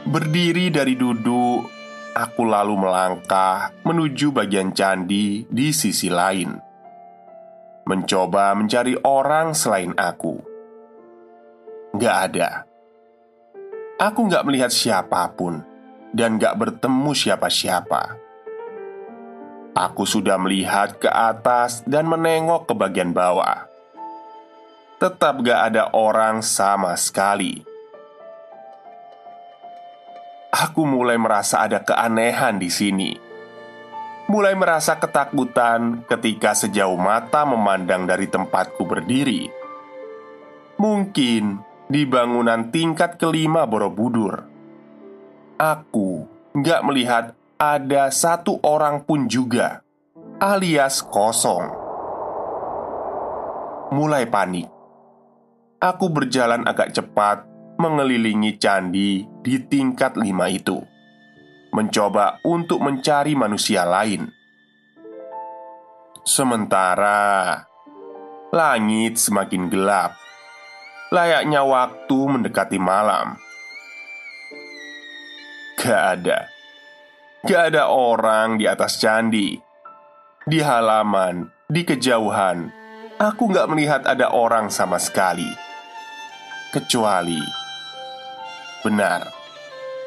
Berdiri 0.01 0.73
dari 0.73 0.97
duduk, 0.97 1.69
aku 2.17 2.41
lalu 2.41 2.73
melangkah 2.73 3.69
menuju 3.85 4.33
bagian 4.33 4.73
candi 4.73 5.45
di 5.45 5.69
sisi 5.69 6.09
lain. 6.09 6.57
Mencoba 7.85 8.49
mencari 8.57 8.97
orang 9.05 9.53
selain 9.53 9.93
aku. 9.93 10.41
Gak 12.01 12.33
ada. 12.33 12.65
Aku 14.01 14.25
gak 14.25 14.41
melihat 14.41 14.73
siapa 14.73 15.21
pun 15.37 15.61
dan 16.17 16.41
gak 16.41 16.57
bertemu 16.57 17.13
siapa-siapa. 17.13 18.26
Aku 19.77 20.09
sudah 20.09 20.41
melihat 20.41 20.97
ke 20.97 21.05
atas 21.05 21.85
dan 21.85 22.09
menengok 22.09 22.65
ke 22.65 22.73
bagian 22.73 23.13
bawah. 23.13 23.69
Tetap 24.97 25.45
gak 25.45 25.69
ada 25.69 25.93
orang 25.93 26.41
sama 26.41 26.97
sekali. 26.97 27.61
Aku 30.49 30.81
mulai 30.81 31.21
merasa 31.21 31.61
ada 31.61 31.85
keanehan 31.85 32.57
di 32.57 32.73
sini. 32.73 33.13
Mulai 34.25 34.57
merasa 34.57 34.97
ketakutan 34.97 36.01
ketika 36.09 36.57
sejauh 36.57 36.97
mata 36.97 37.45
memandang 37.45 38.09
dari 38.09 38.25
tempatku 38.25 38.81
berdiri. 38.81 39.45
Mungkin 40.81 41.61
di 41.85 42.01
bangunan 42.09 42.73
tingkat 42.73 43.21
kelima 43.21 43.69
Borobudur. 43.69 44.41
Aku 45.61 46.25
gak 46.57 46.81
melihat 46.81 47.36
ada 47.57 48.13
satu 48.13 48.61
orang 48.61 49.01
pun 49.01 49.25
juga, 49.25 49.81
alias 50.37 51.01
kosong. 51.01 51.73
Mulai 53.89 54.29
panik, 54.29 54.69
aku 55.81 56.05
berjalan 56.13 56.61
agak 56.69 56.93
cepat 56.93 57.49
mengelilingi 57.81 58.61
candi 58.61 59.25
di 59.41 59.55
tingkat 59.65 60.13
lima 60.21 60.53
itu, 60.53 60.77
mencoba 61.73 62.37
untuk 62.45 62.77
mencari 62.77 63.33
manusia 63.33 63.89
lain. 63.89 64.29
Sementara 66.21 67.57
langit 68.53 69.17
semakin 69.17 69.65
gelap, 69.73 70.13
layaknya 71.09 71.65
waktu 71.65 72.17
mendekati 72.21 72.77
malam. 72.77 73.41
Gak 75.77 76.03
ada 76.21 76.56
Gak 77.47 77.73
ada 77.73 77.87
orang 77.87 78.59
di 78.59 78.67
atas 78.67 78.99
candi 78.99 79.55
Di 80.43 80.59
halaman, 80.59 81.47
di 81.71 81.87
kejauhan 81.87 82.77
aku 83.17 83.49
nggak 83.49 83.67
melihat 83.73 84.01
ada 84.05 84.29
orang 84.29 84.69
sama 84.69 85.01
sekali, 85.01 85.49
kecuali 86.69 87.41
benar, 88.85 89.25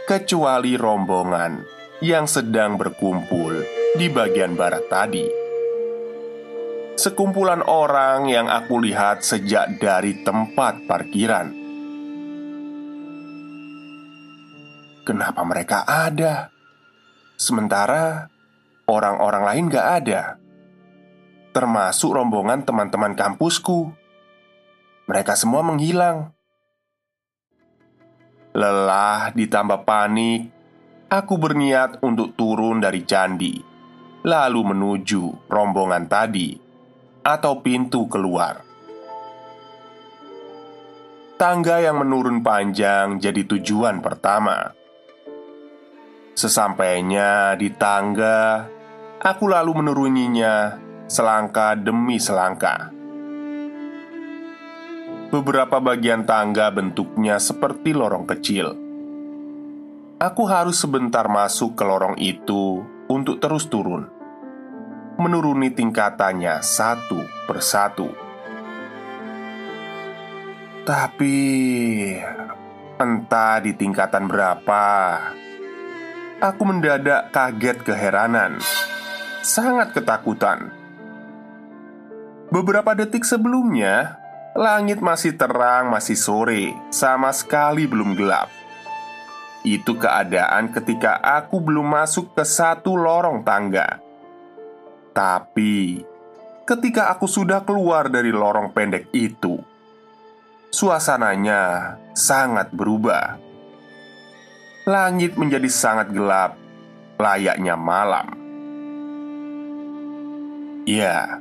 kecuali 0.06 0.78
rombongan 0.78 1.60
yang 2.00 2.30
sedang 2.30 2.78
berkumpul 2.78 3.60
di 3.98 4.06
bagian 4.08 4.54
barat 4.54 4.86
tadi. 4.86 5.26
Sekumpulan 6.94 7.66
orang 7.66 8.30
yang 8.30 8.46
aku 8.46 8.78
lihat 8.78 9.26
sejak 9.26 9.80
dari 9.82 10.22
tempat 10.22 10.86
parkiran. 10.86 11.48
Kenapa 15.02 15.42
mereka 15.42 15.82
ada? 15.88 16.59
Sementara 17.40 18.28
orang-orang 18.84 19.42
lain 19.48 19.64
gak 19.72 20.04
ada. 20.04 20.36
Termasuk 21.56 22.12
rombongan 22.12 22.68
teman-teman 22.68 23.16
kampusku. 23.16 23.96
Mereka 25.08 25.32
semua 25.40 25.64
menghilang. 25.64 26.36
Lelah 28.52 29.32
ditambah 29.32 29.88
panik. 29.88 30.52
Aku 31.08 31.40
berniat 31.40 32.04
untuk 32.04 32.38
turun 32.38 32.78
dari 32.78 33.02
candi 33.02 33.58
Lalu 34.22 34.60
menuju 34.62 35.50
rombongan 35.50 36.06
tadi 36.06 36.54
Atau 37.26 37.66
pintu 37.66 38.06
keluar. 38.06 38.62
Tangga 41.34 41.82
yang 41.82 41.98
menurun 41.98 42.44
panjang 42.44 43.18
jadi 43.18 43.42
tujuan 43.42 43.98
pertama 43.98 44.70
Sesampainya 46.40 47.52
di 47.52 47.68
tangga, 47.68 48.64
aku 49.20 49.44
lalu 49.44 49.84
menuruninya 49.84 50.80
selangkah 51.04 51.76
demi 51.76 52.16
selangkah. 52.16 52.88
Beberapa 55.28 55.84
bagian 55.84 56.24
tangga 56.24 56.72
bentuknya 56.72 57.36
seperti 57.36 57.92
lorong 57.92 58.24
kecil. 58.24 58.72
Aku 60.16 60.48
harus 60.48 60.80
sebentar 60.80 61.28
masuk 61.28 61.76
ke 61.76 61.84
lorong 61.84 62.16
itu 62.16 62.88
untuk 63.12 63.36
terus 63.36 63.68
turun, 63.68 64.08
menuruni 65.20 65.76
tingkatannya 65.76 66.64
satu 66.64 67.20
persatu. 67.44 68.08
Tapi 70.88 71.36
entah 72.96 73.60
di 73.60 73.76
tingkatan 73.76 74.24
berapa, 74.24 74.88
Aku 76.40 76.64
mendadak 76.64 77.36
kaget 77.36 77.84
keheranan. 77.84 78.64
Sangat 79.44 79.92
ketakutan. 79.92 80.72
Beberapa 82.48 82.96
detik 82.96 83.28
sebelumnya 83.28 84.16
Langit 84.56 85.04
masih 85.04 85.36
terang, 85.36 85.92
masih 85.92 86.16
sore 86.16 86.72
Sama 86.88 87.28
sekali 87.36 87.84
belum 87.84 88.16
gelap. 88.16 88.48
Itu 89.68 90.00
keadaan 90.00 90.72
ketika 90.72 91.20
aku 91.20 91.60
belum 91.60 91.84
masuk 91.84 92.32
ke 92.32 92.40
satu 92.48 92.96
lorong 92.96 93.44
tangga. 93.44 94.00
Tapi 95.12 96.00
Ketika 96.64 97.12
aku 97.12 97.28
sudah 97.28 97.68
keluar 97.68 98.08
dari 98.08 98.32
lorong 98.32 98.72
pendek 98.72 99.12
itu 99.12 99.60
Suasananya 100.72 102.00
sangat 102.16 102.72
berubah 102.72 103.49
langit 104.90 105.38
menjadi 105.38 105.70
sangat 105.70 106.10
gelap, 106.10 106.58
layaknya 107.14 107.78
malam. 107.78 108.34
Ya, 110.82 111.38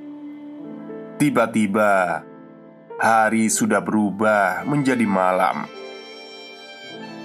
tiba-tiba 1.18 2.22
hari 3.02 3.50
sudah 3.50 3.82
berubah 3.82 4.62
menjadi 4.70 5.10
malam. 5.10 5.66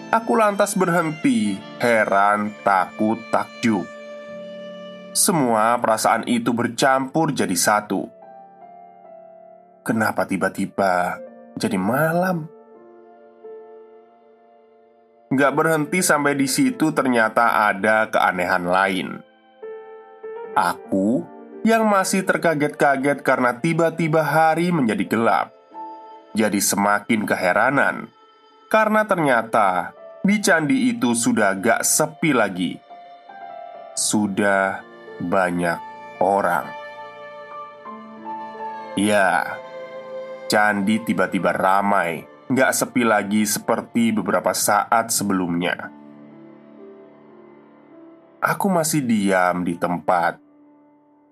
Aku 0.08 0.38
lantas 0.38 0.72
berhenti, 0.78 1.60
heran, 1.82 2.56
takut, 2.64 3.20
takjub. 3.28 3.84
Semua 5.12 5.76
perasaan 5.76 6.24
itu 6.30 6.54
bercampur 6.54 7.34
jadi 7.34 7.54
satu. 7.58 8.08
Kenapa 9.84 10.24
tiba-tiba 10.24 11.18
jadi 11.60 11.76
malam? 11.76 12.53
Gak 15.32 15.56
berhenti 15.56 16.04
sampai 16.04 16.36
di 16.36 16.44
situ 16.44 16.92
ternyata 16.92 17.72
ada 17.72 18.12
keanehan 18.12 18.68
lain. 18.68 19.08
Aku 20.52 21.24
yang 21.64 21.88
masih 21.88 22.28
terkaget-kaget 22.28 23.24
karena 23.24 23.56
tiba-tiba 23.56 24.20
hari 24.20 24.68
menjadi 24.68 25.04
gelap. 25.08 25.48
Jadi 26.36 26.60
semakin 26.60 27.24
keheranan. 27.24 28.12
Karena 28.68 29.08
ternyata 29.08 29.96
di 30.20 30.36
candi 30.44 30.92
itu 30.92 31.16
sudah 31.16 31.56
gak 31.56 31.80
sepi 31.80 32.30
lagi. 32.36 32.76
Sudah 33.96 34.84
banyak 35.24 35.80
orang. 36.20 36.68
Ya, 39.00 39.56
candi 40.52 41.00
tiba-tiba 41.00 41.50
ramai 41.56 42.33
nggak 42.54 42.70
sepi 42.70 43.02
lagi 43.02 43.42
seperti 43.42 44.14
beberapa 44.14 44.54
saat 44.54 45.10
sebelumnya. 45.10 45.90
Aku 48.38 48.70
masih 48.70 49.02
diam 49.02 49.66
di 49.66 49.74
tempat, 49.74 50.38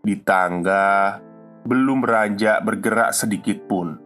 di 0.03 0.19
tangga, 0.19 1.23
belum 1.63 2.03
beranjak 2.03 2.67
bergerak 2.67 3.15
sedikit 3.15 3.63
pun. 3.71 4.03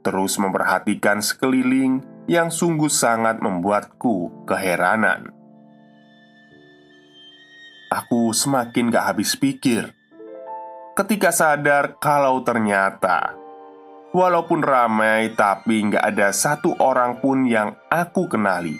Terus 0.00 0.40
memperhatikan 0.40 1.20
sekeliling 1.20 2.00
yang 2.24 2.48
sungguh 2.48 2.88
sangat 2.88 3.44
membuatku 3.44 4.48
keheranan. 4.48 5.28
Aku 7.92 8.32
semakin 8.32 8.88
gak 8.88 9.12
habis 9.12 9.36
pikir 9.36 9.92
ketika 10.96 11.28
sadar 11.28 12.00
kalau 12.00 12.40
ternyata 12.40 13.41
Walaupun 14.12 14.60
ramai, 14.60 15.32
tapi 15.32 15.88
nggak 15.88 16.04
ada 16.04 16.36
satu 16.36 16.76
orang 16.76 17.16
pun 17.24 17.48
yang 17.48 17.72
aku 17.88 18.28
kenali. 18.28 18.76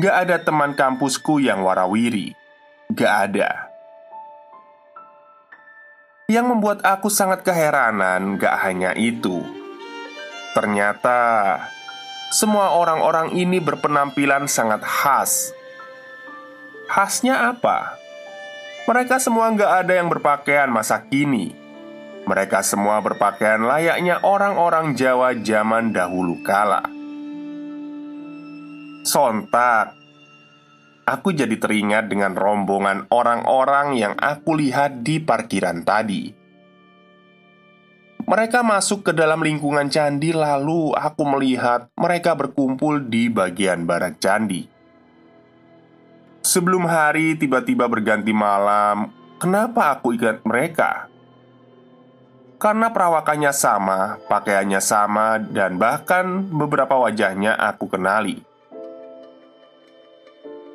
Nggak 0.00 0.16
ada 0.24 0.36
teman 0.40 0.72
kampusku 0.72 1.44
yang 1.44 1.60
warawiri. 1.60 2.32
Nggak 2.88 3.12
ada. 3.28 3.68
Yang 6.32 6.46
membuat 6.48 6.80
aku 6.88 7.12
sangat 7.12 7.44
keheranan 7.44 8.40
gak 8.40 8.56
hanya 8.64 8.96
itu. 8.96 9.44
Ternyata 10.56 11.20
semua 12.32 12.80
orang-orang 12.80 13.36
ini 13.36 13.60
berpenampilan 13.60 14.48
sangat 14.48 14.84
khas. 14.88 15.52
Khasnya 16.88 17.52
apa? 17.52 18.00
Mereka 18.88 19.20
semua 19.20 19.52
nggak 19.52 19.84
ada 19.84 19.92
yang 20.00 20.08
berpakaian 20.08 20.72
masa 20.72 21.04
kini 21.04 21.67
mereka 22.28 22.60
semua 22.60 23.00
berpakaian 23.00 23.64
layaknya 23.64 24.20
orang-orang 24.20 24.92
Jawa 24.92 25.32
zaman 25.40 25.96
dahulu 25.96 26.44
kala. 26.44 26.84
Sontak, 29.08 29.96
aku 31.08 31.32
jadi 31.32 31.56
teringat 31.56 32.12
dengan 32.12 32.36
rombongan 32.36 33.08
orang-orang 33.08 33.96
yang 33.96 34.12
aku 34.20 34.60
lihat 34.60 35.00
di 35.00 35.24
parkiran 35.24 35.80
tadi. 35.88 36.36
Mereka 38.28 38.60
masuk 38.60 39.08
ke 39.08 39.12
dalam 39.16 39.40
lingkungan 39.40 39.88
candi, 39.88 40.36
lalu 40.36 40.92
aku 40.92 41.24
melihat 41.24 41.88
mereka 41.96 42.36
berkumpul 42.36 43.08
di 43.08 43.32
bagian 43.32 43.88
barat 43.88 44.20
candi. 44.20 44.68
Sebelum 46.44 46.84
hari 46.84 47.40
tiba-tiba 47.40 47.88
berganti 47.88 48.36
malam, 48.36 49.16
kenapa 49.40 49.96
aku 49.96 50.12
ingat 50.12 50.44
mereka? 50.44 51.08
Karena 52.58 52.90
perawakannya 52.90 53.54
sama, 53.54 54.18
pakaiannya 54.26 54.82
sama, 54.82 55.38
dan 55.38 55.78
bahkan 55.78 56.42
beberapa 56.50 56.98
wajahnya 56.98 57.54
aku 57.54 57.86
kenali. 57.86 58.42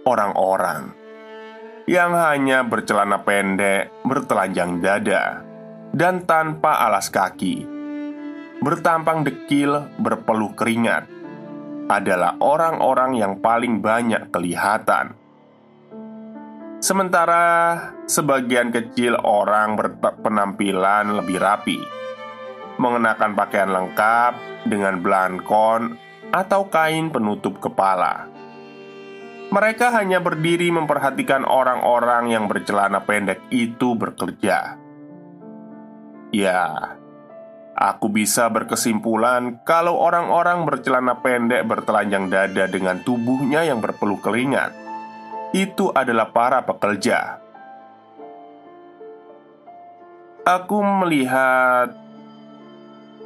Orang-orang 0.08 0.96
yang 1.84 2.16
hanya 2.16 2.64
bercelana 2.64 3.20
pendek, 3.28 3.92
bertelanjang 4.08 4.80
dada, 4.80 5.44
dan 5.92 6.24
tanpa 6.24 6.80
alas 6.88 7.12
kaki, 7.12 7.68
bertampang 8.64 9.28
dekil, 9.28 9.84
berpeluh 10.00 10.56
keringat, 10.56 11.04
adalah 11.92 12.40
orang-orang 12.40 13.20
yang 13.20 13.44
paling 13.44 13.84
banyak 13.84 14.32
kelihatan 14.32 15.20
Sementara 16.84 17.80
sebagian 18.12 18.68
kecil 18.68 19.16
orang 19.24 19.80
berpenampilan 19.80 21.16
lebih 21.16 21.40
rapi. 21.40 21.80
Mengenakan 22.76 23.40
pakaian 23.40 23.72
lengkap 23.72 24.68
dengan 24.68 25.00
belangkon 25.00 25.96
atau 26.36 26.68
kain 26.68 27.08
penutup 27.08 27.64
kepala. 27.64 28.28
Mereka 29.48 29.96
hanya 29.96 30.20
berdiri 30.20 30.76
memperhatikan 30.76 31.48
orang-orang 31.48 32.36
yang 32.36 32.52
bercelana 32.52 33.00
pendek 33.08 33.48
itu 33.48 33.96
bekerja. 33.96 34.76
Ya, 36.36 36.68
aku 37.80 38.12
bisa 38.12 38.52
berkesimpulan 38.52 39.64
kalau 39.64 39.96
orang-orang 40.04 40.68
bercelana 40.68 41.24
pendek 41.24 41.64
bertelanjang 41.64 42.28
dada 42.28 42.68
dengan 42.68 43.00
tubuhnya 43.08 43.64
yang 43.64 43.80
berpeluh 43.80 44.20
keringat 44.20 44.83
itu 45.54 45.94
adalah 45.94 46.34
para 46.34 46.66
pekerja. 46.66 47.38
Aku 50.44 50.82
melihat 50.84 51.94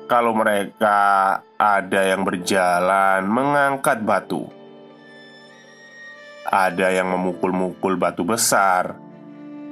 kalau 0.06 0.36
mereka 0.36 1.42
ada 1.58 2.02
yang 2.04 2.22
berjalan 2.22 3.26
mengangkat 3.26 4.04
batu, 4.04 4.46
ada 6.46 6.94
yang 6.94 7.10
memukul-mukul 7.10 7.98
batu 7.98 8.22
besar, 8.22 8.94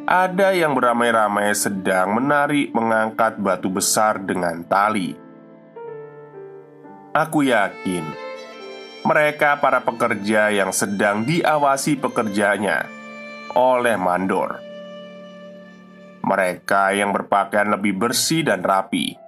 ada 0.10 0.56
yang 0.56 0.74
beramai-ramai 0.74 1.54
sedang 1.54 2.18
menarik 2.18 2.74
mengangkat 2.74 3.38
batu 3.38 3.70
besar 3.70 4.18
dengan 4.18 4.66
tali. 4.66 5.14
Aku 7.14 7.46
yakin 7.46 8.25
mereka 9.06 9.62
para 9.62 9.86
pekerja 9.86 10.50
yang 10.50 10.74
sedang 10.74 11.24
diawasi 11.24 12.02
pekerjanya 12.02 12.90
oleh 13.54 13.96
mandor. 13.96 14.60
Mereka 16.26 16.98
yang 16.98 17.14
berpakaian 17.14 17.70
lebih 17.70 17.94
bersih 17.96 18.42
dan 18.42 18.66
rapi 18.66 19.26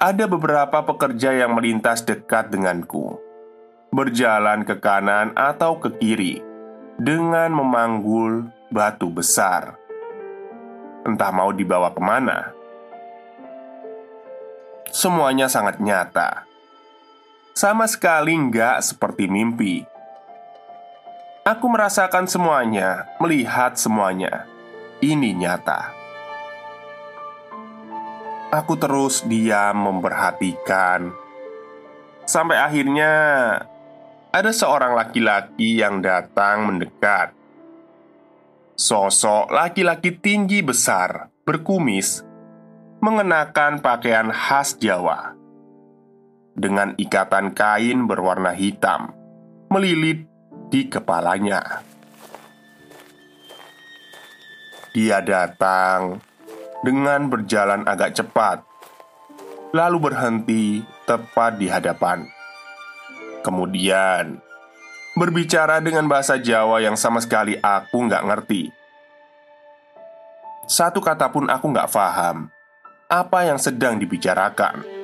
ada 0.00 0.24
beberapa 0.24 0.80
pekerja 0.80 1.36
yang 1.36 1.52
melintas 1.52 2.00
dekat 2.00 2.48
denganku, 2.48 3.20
berjalan 3.92 4.64
ke 4.64 4.80
kanan 4.80 5.36
atau 5.36 5.76
ke 5.76 5.92
kiri 6.00 6.40
dengan 6.96 7.52
memanggul 7.52 8.48
batu 8.72 9.12
besar. 9.12 9.76
Entah 11.04 11.28
mau 11.28 11.52
dibawa 11.52 11.92
ke 11.92 12.00
mana. 12.00 12.56
Semuanya 14.88 15.52
sangat 15.52 15.84
nyata, 15.84 16.48
sama 17.60 17.84
sekali 17.84 18.32
nggak 18.32 18.80
seperti 18.80 19.28
mimpi. 19.28 19.84
Aku 21.44 21.68
merasakan 21.68 22.24
semuanya, 22.24 23.04
melihat 23.20 23.76
semuanya. 23.76 24.48
Ini 25.04 25.36
nyata. 25.36 25.92
Aku 28.50 28.74
terus 28.80 29.22
diam 29.30 29.78
memperhatikan 29.78 31.14
Sampai 32.26 32.58
akhirnya 32.58 33.12
Ada 34.34 34.50
seorang 34.50 34.98
laki-laki 34.98 35.78
yang 35.78 36.02
datang 36.02 36.66
mendekat 36.66 37.30
Sosok 38.74 39.54
laki-laki 39.54 40.18
tinggi 40.18 40.66
besar 40.66 41.30
Berkumis 41.46 42.26
Mengenakan 42.98 43.78
pakaian 43.78 44.34
khas 44.34 44.74
Jawa 44.82 45.39
Dengan 46.54 46.98
ikatan 46.98 47.54
kain 47.54 48.04
berwarna 48.10 48.50
hitam 48.54 49.14
Melilit 49.70 50.26
di 50.70 50.90
kepalanya 50.90 51.82
Dia 54.90 55.22
datang 55.22 56.30
dengan 56.80 57.28
berjalan 57.28 57.84
agak 57.84 58.16
cepat, 58.16 58.64
lalu 59.76 60.10
berhenti 60.10 60.64
tepat 61.04 61.60
di 61.60 61.68
hadapan. 61.68 62.24
Kemudian 63.44 64.40
berbicara 65.16 65.80
dengan 65.80 66.08
bahasa 66.08 66.40
Jawa 66.40 66.80
yang 66.80 66.96
sama 66.96 67.20
sekali 67.20 67.56
aku 67.60 67.96
nggak 68.08 68.24
ngerti. 68.24 68.62
Satu 70.70 71.02
kata 71.02 71.28
pun 71.28 71.50
aku 71.50 71.66
nggak 71.68 71.90
paham 71.90 72.48
apa 73.10 73.38
yang 73.42 73.58
sedang 73.58 73.98
dibicarakan. 73.98 74.99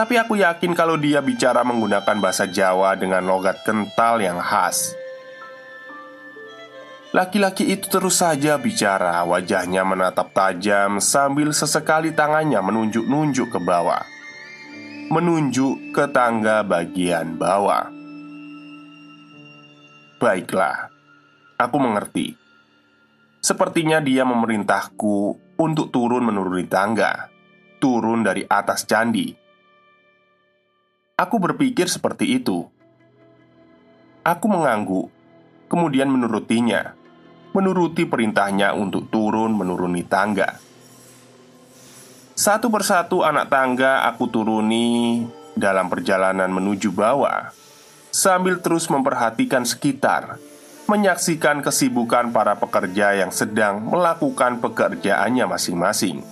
Tapi 0.00 0.16
aku 0.16 0.40
yakin 0.40 0.72
kalau 0.72 0.96
dia 0.96 1.20
bicara 1.20 1.60
menggunakan 1.60 2.24
bahasa 2.24 2.48
Jawa 2.48 2.96
dengan 2.96 3.20
logat 3.20 3.60
kental 3.68 4.24
yang 4.24 4.40
khas. 4.40 4.96
Laki-laki 7.12 7.68
itu 7.68 7.84
terus 7.84 8.24
saja 8.24 8.56
bicara, 8.56 9.20
wajahnya 9.28 9.84
menatap 9.84 10.32
tajam 10.32 11.04
sambil 11.04 11.52
sesekali 11.52 12.16
tangannya 12.16 12.64
menunjuk-nunjuk 12.64 13.52
ke 13.52 13.60
bawah, 13.60 14.00
menunjuk 15.12 15.92
ke 15.92 16.08
tangga 16.08 16.64
bagian 16.64 17.36
bawah. 17.36 17.92
Baiklah, 20.16 20.88
aku 21.60 21.76
mengerti. 21.76 22.40
Sepertinya 23.44 24.00
dia 24.00 24.24
memerintahku 24.24 25.36
untuk 25.60 25.92
turun 25.92 26.24
menuruni 26.24 26.64
tangga, 26.64 27.28
turun 27.84 28.24
dari 28.24 28.48
atas 28.48 28.88
candi. 28.88 29.49
Aku 31.20 31.36
berpikir 31.36 31.84
seperti 31.84 32.40
itu. 32.40 32.64
Aku 34.24 34.48
mengangguk, 34.48 35.12
kemudian 35.68 36.08
menurutinya 36.08 36.96
menuruti 37.52 38.08
perintahnya 38.08 38.72
untuk 38.72 39.12
turun 39.12 39.52
menuruni 39.52 40.00
tangga. 40.00 40.56
Satu 42.32 42.72
persatu 42.72 43.20
anak 43.20 43.52
tangga 43.52 44.08
aku 44.08 44.32
turuni 44.32 45.28
dalam 45.52 45.92
perjalanan 45.92 46.48
menuju 46.48 46.88
bawah, 46.88 47.52
sambil 48.08 48.56
terus 48.64 48.88
memperhatikan 48.88 49.68
sekitar, 49.68 50.40
menyaksikan 50.88 51.60
kesibukan 51.60 52.32
para 52.32 52.56
pekerja 52.56 53.12
yang 53.12 53.28
sedang 53.28 53.84
melakukan 53.92 54.56
pekerjaannya 54.64 55.44
masing-masing. 55.44 56.24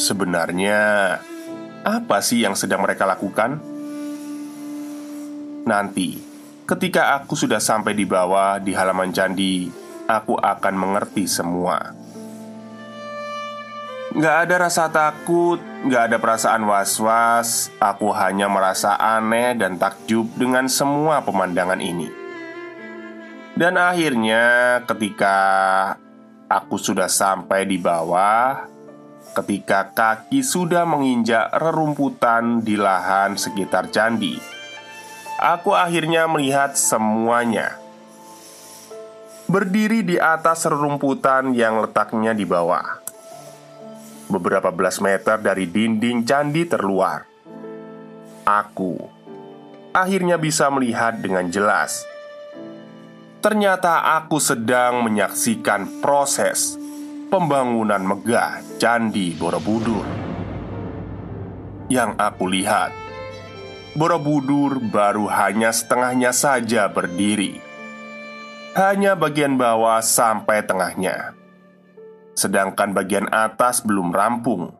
Sebenarnya, 0.00 1.20
apa 1.84 2.20
sih 2.20 2.44
yang 2.44 2.56
sedang 2.56 2.84
mereka 2.84 3.08
lakukan? 3.08 3.60
Nanti 5.64 6.30
Ketika 6.70 7.18
aku 7.18 7.34
sudah 7.34 7.58
sampai 7.58 7.98
di 7.98 8.06
bawah 8.06 8.62
di 8.62 8.70
halaman 8.70 9.10
candi, 9.10 9.66
aku 10.06 10.38
akan 10.38 10.74
mengerti 10.78 11.26
semua. 11.26 11.82
Gak 14.14 14.46
ada 14.46 14.70
rasa 14.70 14.86
takut, 14.86 15.58
gak 15.90 16.06
ada 16.06 16.22
perasaan 16.22 16.62
was-was. 16.70 17.74
Aku 17.82 18.14
hanya 18.14 18.46
merasa 18.46 18.94
aneh 18.94 19.58
dan 19.58 19.82
takjub 19.82 20.30
dengan 20.38 20.70
semua 20.70 21.26
pemandangan 21.26 21.82
ini. 21.82 22.06
Dan 23.58 23.74
akhirnya, 23.74 24.78
ketika 24.86 25.36
aku 26.46 26.78
sudah 26.78 27.10
sampai 27.10 27.66
di 27.66 27.82
bawah, 27.82 28.62
ketika 29.36 29.94
kaki 29.94 30.42
sudah 30.42 30.82
menginjak 30.82 31.50
rerumputan 31.54 32.64
di 32.64 32.74
lahan 32.74 33.38
sekitar 33.38 33.88
candi 33.94 34.60
aku 35.40 35.72
akhirnya 35.72 36.28
melihat 36.28 36.76
semuanya. 36.76 37.80
Berdiri 39.50 40.06
di 40.06 40.20
atas 40.20 40.68
rerumputan 40.68 41.56
yang 41.56 41.82
letaknya 41.82 42.36
di 42.36 42.46
bawah. 42.46 43.02
Beberapa 44.30 44.70
belas 44.70 45.02
meter 45.02 45.42
dari 45.42 45.66
dinding 45.66 46.22
candi 46.22 46.62
terluar. 46.68 47.26
Aku 48.46 48.94
akhirnya 49.90 50.38
bisa 50.38 50.70
melihat 50.70 51.18
dengan 51.18 51.50
jelas. 51.50 52.06
Ternyata 53.42 54.20
aku 54.22 54.38
sedang 54.38 55.02
menyaksikan 55.02 55.98
proses 55.98 56.78
pembangunan 57.30 58.02
megah 58.02 58.58
Candi 58.82 59.38
Borobudur. 59.38 60.02
Yang 61.86 62.10
aku 62.18 62.44
lihat 62.50 62.90
Borobudur 63.94 64.82
baru 64.82 65.30
hanya 65.30 65.70
setengahnya 65.70 66.34
saja 66.34 66.90
berdiri. 66.90 67.62
Hanya 68.74 69.14
bagian 69.14 69.54
bawah 69.54 70.02
sampai 70.02 70.62
tengahnya. 70.66 71.34
Sedangkan 72.34 72.94
bagian 72.94 73.26
atas 73.30 73.82
belum 73.82 74.10
rampung. 74.10 74.74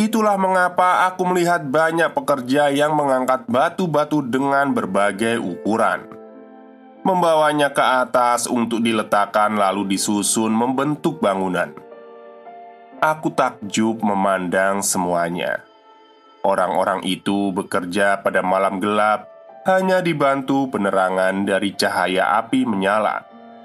Itulah 0.00 0.36
mengapa 0.40 1.08
aku 1.08 1.28
melihat 1.28 1.64
banyak 1.64 2.12
pekerja 2.12 2.72
yang 2.72 2.96
mengangkat 2.96 3.46
batu-batu 3.48 4.20
dengan 4.26 4.72
berbagai 4.72 5.38
ukuran 5.40 6.23
Membawanya 7.04 7.68
ke 7.70 7.84
atas 7.84 8.48
untuk 8.48 8.80
diletakkan 8.80 9.60
lalu 9.60 9.92
disusun 9.92 10.48
membentuk 10.50 11.20
bangunan 11.20 11.70
Aku 13.04 13.28
takjub 13.28 14.00
memandang 14.00 14.80
semuanya 14.80 15.60
Orang-orang 16.44 17.04
itu 17.08 17.52
bekerja 17.56 18.20
pada 18.20 18.44
malam 18.44 18.76
gelap, 18.76 19.32
hanya 19.64 20.04
dibantu 20.04 20.68
penerangan 20.68 21.48
dari 21.48 21.72
cahaya 21.72 22.36
api 22.36 22.68
menyala 22.68 23.24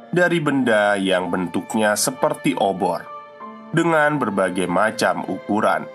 dari 0.10 0.42
benda 0.42 0.98
yang 0.98 1.30
bentuknya 1.30 1.94
seperti 1.94 2.58
obor 2.58 3.06
dengan 3.70 4.18
berbagai 4.18 4.66
macam 4.66 5.22
ukuran. 5.30 5.86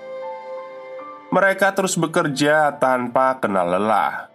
Mereka 1.35 1.75
terus 1.75 1.99
bekerja 1.99 2.79
tanpa 2.79 3.43
kenal 3.43 3.75
lelah 3.75 4.31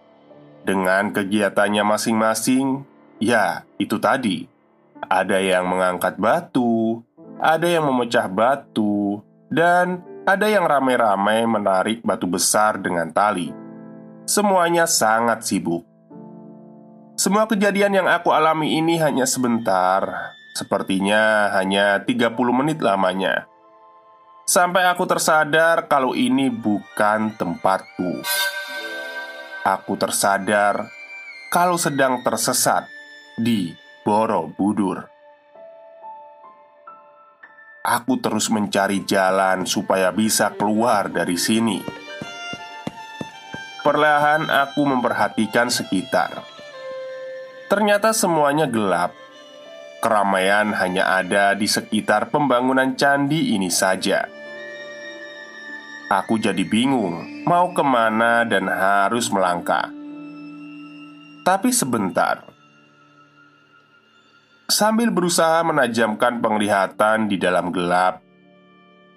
dengan 0.68 1.16
kegiatannya 1.16 1.84
masing-masing. 1.88 2.84
Ya, 3.20 3.68
itu 3.76 4.00
tadi 4.00 4.48
ada 5.04 5.44
yang 5.44 5.68
mengangkat 5.68 6.16
batu, 6.16 7.04
ada 7.36 7.68
yang 7.68 7.84
memecah 7.92 8.32
batu, 8.32 9.20
dan 9.52 10.00
ada 10.24 10.48
yang 10.48 10.64
ramai-ramai 10.64 11.44
menarik 11.44 12.00
batu 12.00 12.32
besar 12.32 12.80
dengan 12.80 13.12
tali. 13.12 13.52
Semuanya 14.24 14.88
sangat 14.88 15.44
sibuk. 15.44 15.84
Semua 17.20 17.44
kejadian 17.44 18.00
yang 18.00 18.08
aku 18.08 18.32
alami 18.32 18.80
ini 18.80 18.96
hanya 19.04 19.28
sebentar, 19.28 20.32
sepertinya 20.56 21.52
hanya 21.60 22.00
30 22.00 22.40
menit 22.56 22.80
lamanya. 22.80 23.52
Sampai 24.48 24.88
aku 24.88 25.04
tersadar 25.04 25.92
kalau 25.92 26.16
ini 26.16 26.48
bukan 26.48 27.36
tempatku. 27.36 28.24
Aku 29.68 30.00
tersadar 30.00 30.88
kalau 31.52 31.76
sedang 31.76 32.24
tersesat 32.24 32.99
di 33.40 33.72
Borobudur. 34.04 35.08
Aku 37.80 38.20
terus 38.20 38.52
mencari 38.52 39.08
jalan 39.08 39.64
supaya 39.64 40.12
bisa 40.12 40.52
keluar 40.60 41.08
dari 41.08 41.40
sini. 41.40 41.80
Perlahan 43.80 44.52
aku 44.52 44.84
memperhatikan 44.84 45.72
sekitar. 45.72 46.44
Ternyata 47.72 48.12
semuanya 48.12 48.68
gelap. 48.68 49.16
Keramaian 50.04 50.76
hanya 50.76 51.08
ada 51.08 51.56
di 51.56 51.68
sekitar 51.68 52.28
pembangunan 52.28 53.00
candi 53.00 53.56
ini 53.56 53.72
saja. 53.72 54.28
Aku 56.12 56.36
jadi 56.36 56.68
bingung 56.68 57.46
mau 57.48 57.72
ke 57.72 57.84
mana 57.88 58.44
dan 58.44 58.68
harus 58.68 59.32
melangkah. 59.32 59.88
Tapi 61.48 61.72
sebentar, 61.72 62.49
Sambil 64.70 65.10
berusaha 65.10 65.66
menajamkan 65.66 66.46
penglihatan 66.46 67.26
di 67.26 67.42
dalam 67.42 67.74
gelap, 67.74 68.22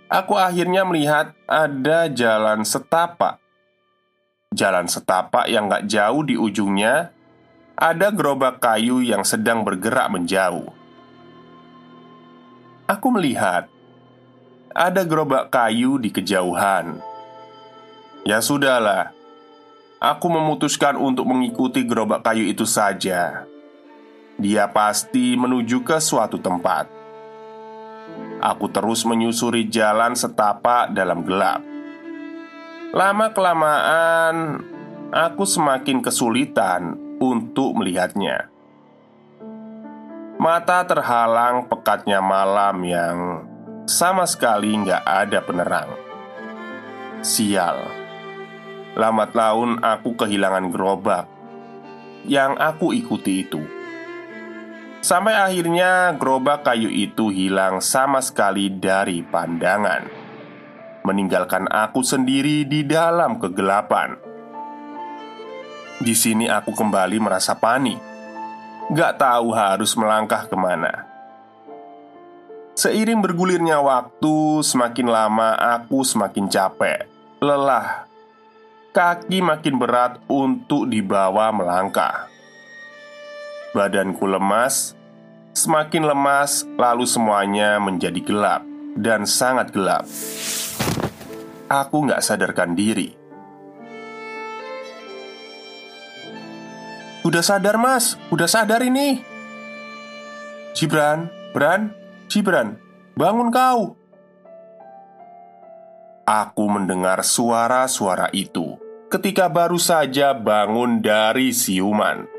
aku 0.09 0.33
akhirnya 0.33 0.81
melihat 0.89 1.37
ada 1.45 2.09
jalan 2.09 2.65
setapak. 2.65 3.37
Jalan 4.57 4.89
setapak 4.89 5.53
yang 5.53 5.69
gak 5.69 5.85
jauh 5.93 6.25
di 6.25 6.41
ujungnya 6.41 7.13
ada 7.77 8.09
gerobak 8.09 8.65
kayu 8.65 9.05
yang 9.05 9.29
sedang 9.29 9.61
bergerak 9.61 10.09
menjauh. 10.09 10.73
Aku 12.89 13.13
melihat 13.13 13.69
ada 14.73 15.05
gerobak 15.05 15.53
kayu 15.53 16.01
di 16.01 16.09
kejauhan. 16.09 16.97
Ya 18.25 18.41
sudahlah, 18.41 19.13
aku 20.01 20.33
memutuskan 20.33 20.97
untuk 20.97 21.29
mengikuti 21.29 21.85
gerobak 21.85 22.25
kayu 22.25 22.49
itu 22.49 22.65
saja. 22.65 23.52
Dia 24.41 24.69
pasti 24.73 25.37
menuju 25.37 25.85
ke 25.85 26.01
suatu 26.01 26.41
tempat. 26.41 26.89
Aku 28.43 28.67
terus 28.73 29.07
menyusuri 29.07 29.71
jalan 29.71 30.19
setapak 30.19 30.91
dalam 30.91 31.23
gelap. 31.23 31.63
Lama-kelamaan, 32.93 34.61
aku 35.15 35.45
semakin 35.47 36.03
kesulitan 36.03 36.99
untuk 37.23 37.73
melihatnya. 37.79 38.51
Mata 40.43 40.83
terhalang 40.83 41.71
pekatnya 41.71 42.19
malam 42.19 42.83
yang 42.83 43.19
sama 43.87 44.27
sekali 44.27 44.75
nggak 44.75 45.07
ada 45.07 45.39
penerang. 45.39 45.91
Sial, 47.23 47.79
lambat 48.99 49.39
laun 49.39 49.79
aku 49.79 50.19
kehilangan 50.19 50.67
gerobak 50.75 51.31
yang 52.27 52.59
aku 52.59 52.91
ikuti 52.91 53.47
itu. 53.47 53.82
Sampai 55.03 55.35
akhirnya 55.35 56.15
gerobak 56.15 56.63
kayu 56.63 56.87
itu 56.87 57.35
hilang 57.35 57.83
sama 57.83 58.23
sekali 58.23 58.71
dari 58.71 59.19
pandangan. 59.27 60.07
Meninggalkan 61.03 61.67
aku 61.67 62.07
sendiri 62.07 62.63
di 62.63 62.87
dalam 62.87 63.43
kegelapan. 63.43 64.15
Di 65.99 66.15
sini 66.15 66.47
aku 66.47 66.71
kembali 66.71 67.19
merasa 67.19 67.59
panik. 67.59 67.99
Gak 68.95 69.19
tahu 69.19 69.51
harus 69.51 69.91
melangkah 69.99 70.47
ke 70.47 70.55
mana. 70.55 71.11
Seiring 72.79 73.19
bergulirnya 73.19 73.83
waktu, 73.83 74.65
semakin 74.65 75.11
lama 75.11 75.59
aku 75.77 76.07
semakin 76.07 76.49
capek, 76.49 77.05
lelah, 77.43 78.09
kaki 78.97 79.45
makin 79.45 79.77
berat 79.77 80.23
untuk 80.25 80.89
dibawa 80.89 81.53
melangkah. 81.53 82.32
Badanku 83.73 84.29
lemas, 84.29 84.93
semakin 85.57 86.05
lemas, 86.05 86.69
lalu 86.77 87.09
semuanya 87.09 87.81
menjadi 87.81 88.21
gelap 88.21 88.61
dan 89.01 89.25
sangat 89.25 89.73
gelap. 89.73 90.05
Aku 91.73 92.05
nggak 92.05 92.21
sadarkan 92.21 92.77
diri. 92.77 93.17
Udah 97.25 97.41
sadar 97.41 97.81
mas, 97.81 98.19
udah 98.35 98.51
sadar 98.51 98.83
ini 98.83 99.23
Gibran, 100.75 101.31
Bran, 101.55 101.95
Gibran, 102.27 102.77
bangun 103.15 103.55
kau 103.55 103.95
Aku 106.27 106.65
mendengar 106.67 107.23
suara-suara 107.23 108.27
itu 108.35 108.75
ketika 109.07 109.47
baru 109.47 109.77
saja 109.77 110.33
bangun 110.33 111.05
dari 111.05 111.53
siuman. 111.53 112.32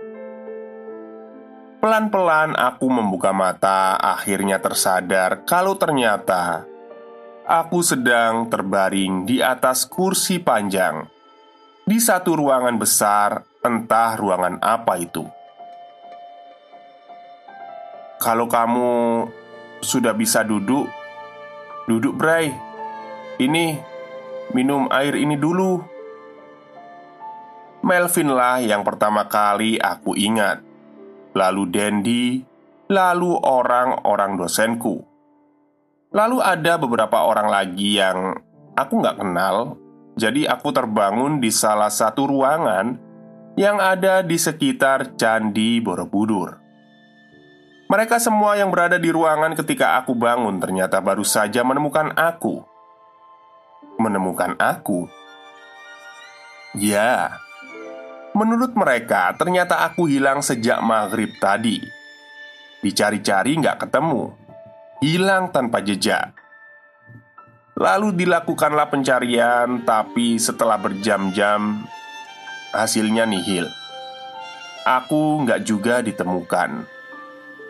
Pelan-pelan 1.84 2.56
aku 2.56 2.88
membuka 2.88 3.36
mata, 3.36 4.00
akhirnya 4.00 4.56
tersadar 4.56 5.44
kalau 5.44 5.76
ternyata 5.76 6.64
aku 7.44 7.84
sedang 7.84 8.48
terbaring 8.48 9.28
di 9.28 9.44
atas 9.44 9.84
kursi 9.84 10.40
panjang 10.40 11.04
di 11.84 12.00
satu 12.00 12.40
ruangan 12.40 12.80
besar, 12.80 13.44
entah 13.60 14.16
ruangan 14.16 14.64
apa 14.64 14.96
itu. 14.96 15.28
Kalau 18.16 18.48
kamu 18.48 18.92
sudah 19.84 20.16
bisa 20.16 20.48
duduk, 20.48 20.88
duduk, 21.92 22.16
Bray. 22.16 22.48
Ini 23.44 23.76
minum 24.56 24.88
air 24.88 25.20
ini 25.20 25.36
dulu. 25.36 25.84
Melvin 27.84 28.32
lah 28.32 28.64
yang 28.64 28.88
pertama 28.88 29.28
kali 29.28 29.76
aku 29.76 30.16
ingat 30.16 30.73
lalu 31.34 31.64
Dendi, 31.70 32.42
lalu 32.90 33.38
orang-orang 33.42 34.38
dosenku. 34.38 35.02
Lalu 36.14 36.38
ada 36.46 36.78
beberapa 36.78 37.26
orang 37.26 37.50
lagi 37.50 37.98
yang 37.98 38.38
aku 38.78 38.94
nggak 39.02 39.18
kenal, 39.18 39.78
jadi 40.14 40.46
aku 40.54 40.70
terbangun 40.70 41.42
di 41.42 41.50
salah 41.50 41.90
satu 41.90 42.30
ruangan 42.30 43.02
yang 43.58 43.82
ada 43.82 44.22
di 44.22 44.38
sekitar 44.38 45.18
Candi 45.18 45.82
Borobudur. 45.82 46.62
Mereka 47.90 48.18
semua 48.18 48.58
yang 48.58 48.74
berada 48.74 48.98
di 48.98 49.10
ruangan 49.14 49.54
ketika 49.54 50.02
aku 50.02 50.18
bangun 50.18 50.58
ternyata 50.58 50.98
baru 50.98 51.22
saja 51.22 51.62
menemukan 51.62 52.14
aku. 52.18 52.66
Menemukan 54.02 54.58
aku? 54.58 55.06
Ya, 56.74 57.38
Menurut 58.34 58.74
mereka, 58.74 59.38
ternyata 59.38 59.86
aku 59.86 60.10
hilang 60.10 60.42
sejak 60.42 60.82
maghrib 60.82 61.38
tadi. 61.38 61.78
Dicari-cari 62.82 63.62
nggak 63.62 63.86
ketemu, 63.86 64.34
hilang 65.06 65.54
tanpa 65.54 65.86
jejak. 65.86 66.34
Lalu 67.78 68.26
dilakukanlah 68.26 68.90
pencarian, 68.90 69.86
tapi 69.86 70.42
setelah 70.42 70.82
berjam-jam, 70.82 71.86
hasilnya 72.74 73.30
nihil. 73.30 73.70
Aku 74.86 75.46
nggak 75.46 75.62
juga 75.66 76.02
ditemukan. 76.02 76.90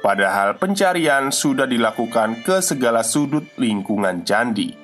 Padahal 0.03 0.59
pencarian 0.59 1.31
sudah 1.31 1.63
dilakukan 1.63 2.43
ke 2.43 2.59
segala 2.59 3.03
sudut 3.03 3.47
lingkungan 3.55 4.27
candi. 4.27 4.82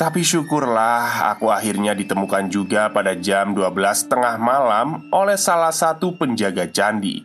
Tapi 0.00 0.24
syukurlah 0.24 1.28
aku 1.36 1.52
akhirnya 1.52 1.92
ditemukan 1.92 2.48
juga 2.48 2.88
pada 2.88 3.12
jam 3.12 3.52
12 3.52 4.08
tengah 4.08 4.40
malam 4.40 5.04
oleh 5.12 5.36
salah 5.36 5.76
satu 5.76 6.16
penjaga 6.16 6.64
candi. 6.72 7.20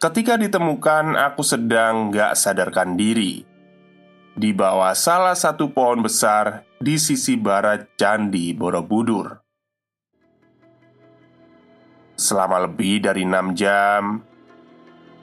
Ketika 0.00 0.40
ditemukan 0.40 1.12
aku 1.20 1.44
sedang 1.44 2.08
gak 2.08 2.32
sadarkan 2.32 2.96
diri. 2.96 3.44
Di 4.32 4.56
bawah 4.56 4.96
salah 4.96 5.36
satu 5.36 5.68
pohon 5.68 6.00
besar 6.00 6.64
di 6.80 6.96
sisi 6.96 7.36
barat 7.36 7.92
Candi 8.00 8.56
Borobudur. 8.56 9.36
Selama 12.16 12.64
lebih 12.64 13.04
dari 13.04 13.28
enam 13.28 13.52
jam 13.52 14.24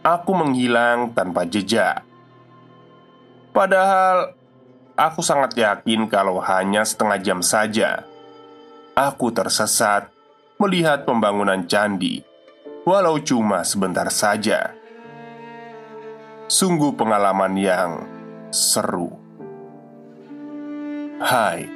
Aku 0.05 0.37
menghilang 0.37 1.17
tanpa 1.17 1.49
jejak. 1.49 2.05
Padahal 3.49 4.38
Aku 4.99 5.23
sangat 5.23 5.55
yakin 5.55 6.11
kalau 6.11 6.43
hanya 6.43 6.83
setengah 6.83 7.23
jam 7.23 7.39
saja 7.39 8.03
Aku 8.99 9.31
tersesat 9.31 10.11
melihat 10.59 11.07
pembangunan 11.07 11.63
candi 11.63 12.19
Walau 12.83 13.15
cuma 13.23 13.63
sebentar 13.63 14.11
saja 14.11 14.75
Sungguh 16.49 16.97
pengalaman 16.97 17.53
yang 17.53 17.91
seru. 18.49 19.13
Hai, 21.21 21.69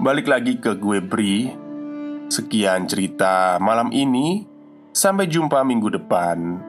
balik 0.00 0.24
lagi 0.24 0.56
ke 0.56 0.72
gue 0.72 1.04
Bri. 1.04 1.52
Sekian 2.32 2.88
cerita 2.88 3.60
malam 3.60 3.92
ini. 3.92 4.48
Sampai 4.96 5.28
jumpa 5.28 5.60
minggu 5.68 5.92
depan. 5.92 6.64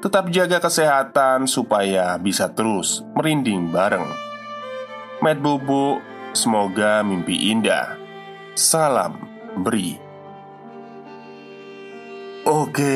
Tetap 0.00 0.32
jaga 0.32 0.64
kesehatan 0.64 1.44
supaya 1.44 2.16
bisa 2.16 2.48
terus 2.48 3.04
merinding 3.12 3.68
bareng. 3.68 4.23
Matt 5.24 5.40
Bobo, 5.40 6.04
semoga 6.36 7.00
mimpi 7.00 7.48
indah. 7.48 7.96
Salam 8.52 9.24
Bri. 9.56 9.96
Oke, 12.44 12.92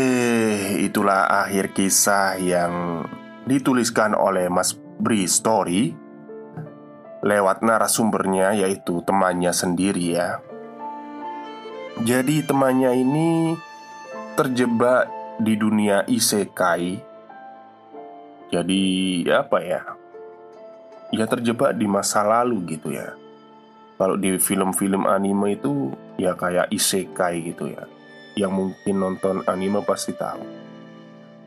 itulah 0.77 1.25
akhir 1.25 1.73
kisah 1.73 2.37
yang 2.37 3.01
dituliskan 3.49 4.13
oleh 4.13 4.53
Mas 4.53 4.77
Bri 4.77 5.25
Story 5.25 5.97
lewat 7.25 7.65
narasumbernya 7.65 8.61
yaitu 8.61 9.01
temannya 9.09 9.57
sendiri 9.57 10.13
ya. 10.13 10.45
Jadi 12.05 12.45
temannya 12.45 12.93
ini 12.93 13.57
terjebak 14.37 15.09
di 15.41 15.57
dunia 15.57 16.05
isekai. 16.05 17.01
Jadi 18.53 18.85
apa 19.33 19.65
ya? 19.65 19.98
Ya 21.15 21.25
terjebak 21.25 21.77
di 21.77 21.89
masa 21.89 22.21
lalu 22.25 22.79
gitu 22.79 22.93
ya. 22.93 23.17
Kalau 23.99 24.15
di 24.15 24.39
film-film 24.39 25.09
anime 25.09 25.59
itu 25.59 25.91
ya 26.21 26.39
kayak 26.39 26.71
isekai 26.71 27.51
gitu 27.51 27.73
ya 27.73 27.89
yang 28.39 28.55
mungkin 28.55 28.95
nonton 29.03 29.43
anime 29.51 29.83
pasti 29.83 30.15
tahu. 30.15 30.47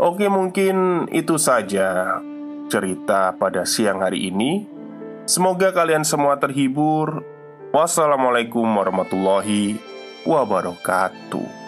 Oke, 0.02 0.28
mungkin 0.28 1.08
itu 1.14 1.40
saja 1.40 2.20
cerita 2.68 3.32
pada 3.38 3.64
siang 3.64 4.04
hari 4.04 4.28
ini. 4.28 4.68
Semoga 5.24 5.72
kalian 5.72 6.04
semua 6.04 6.36
terhibur. 6.36 7.24
Wassalamualaikum 7.72 8.68
warahmatullahi 8.68 9.80
wabarakatuh. 10.28 11.61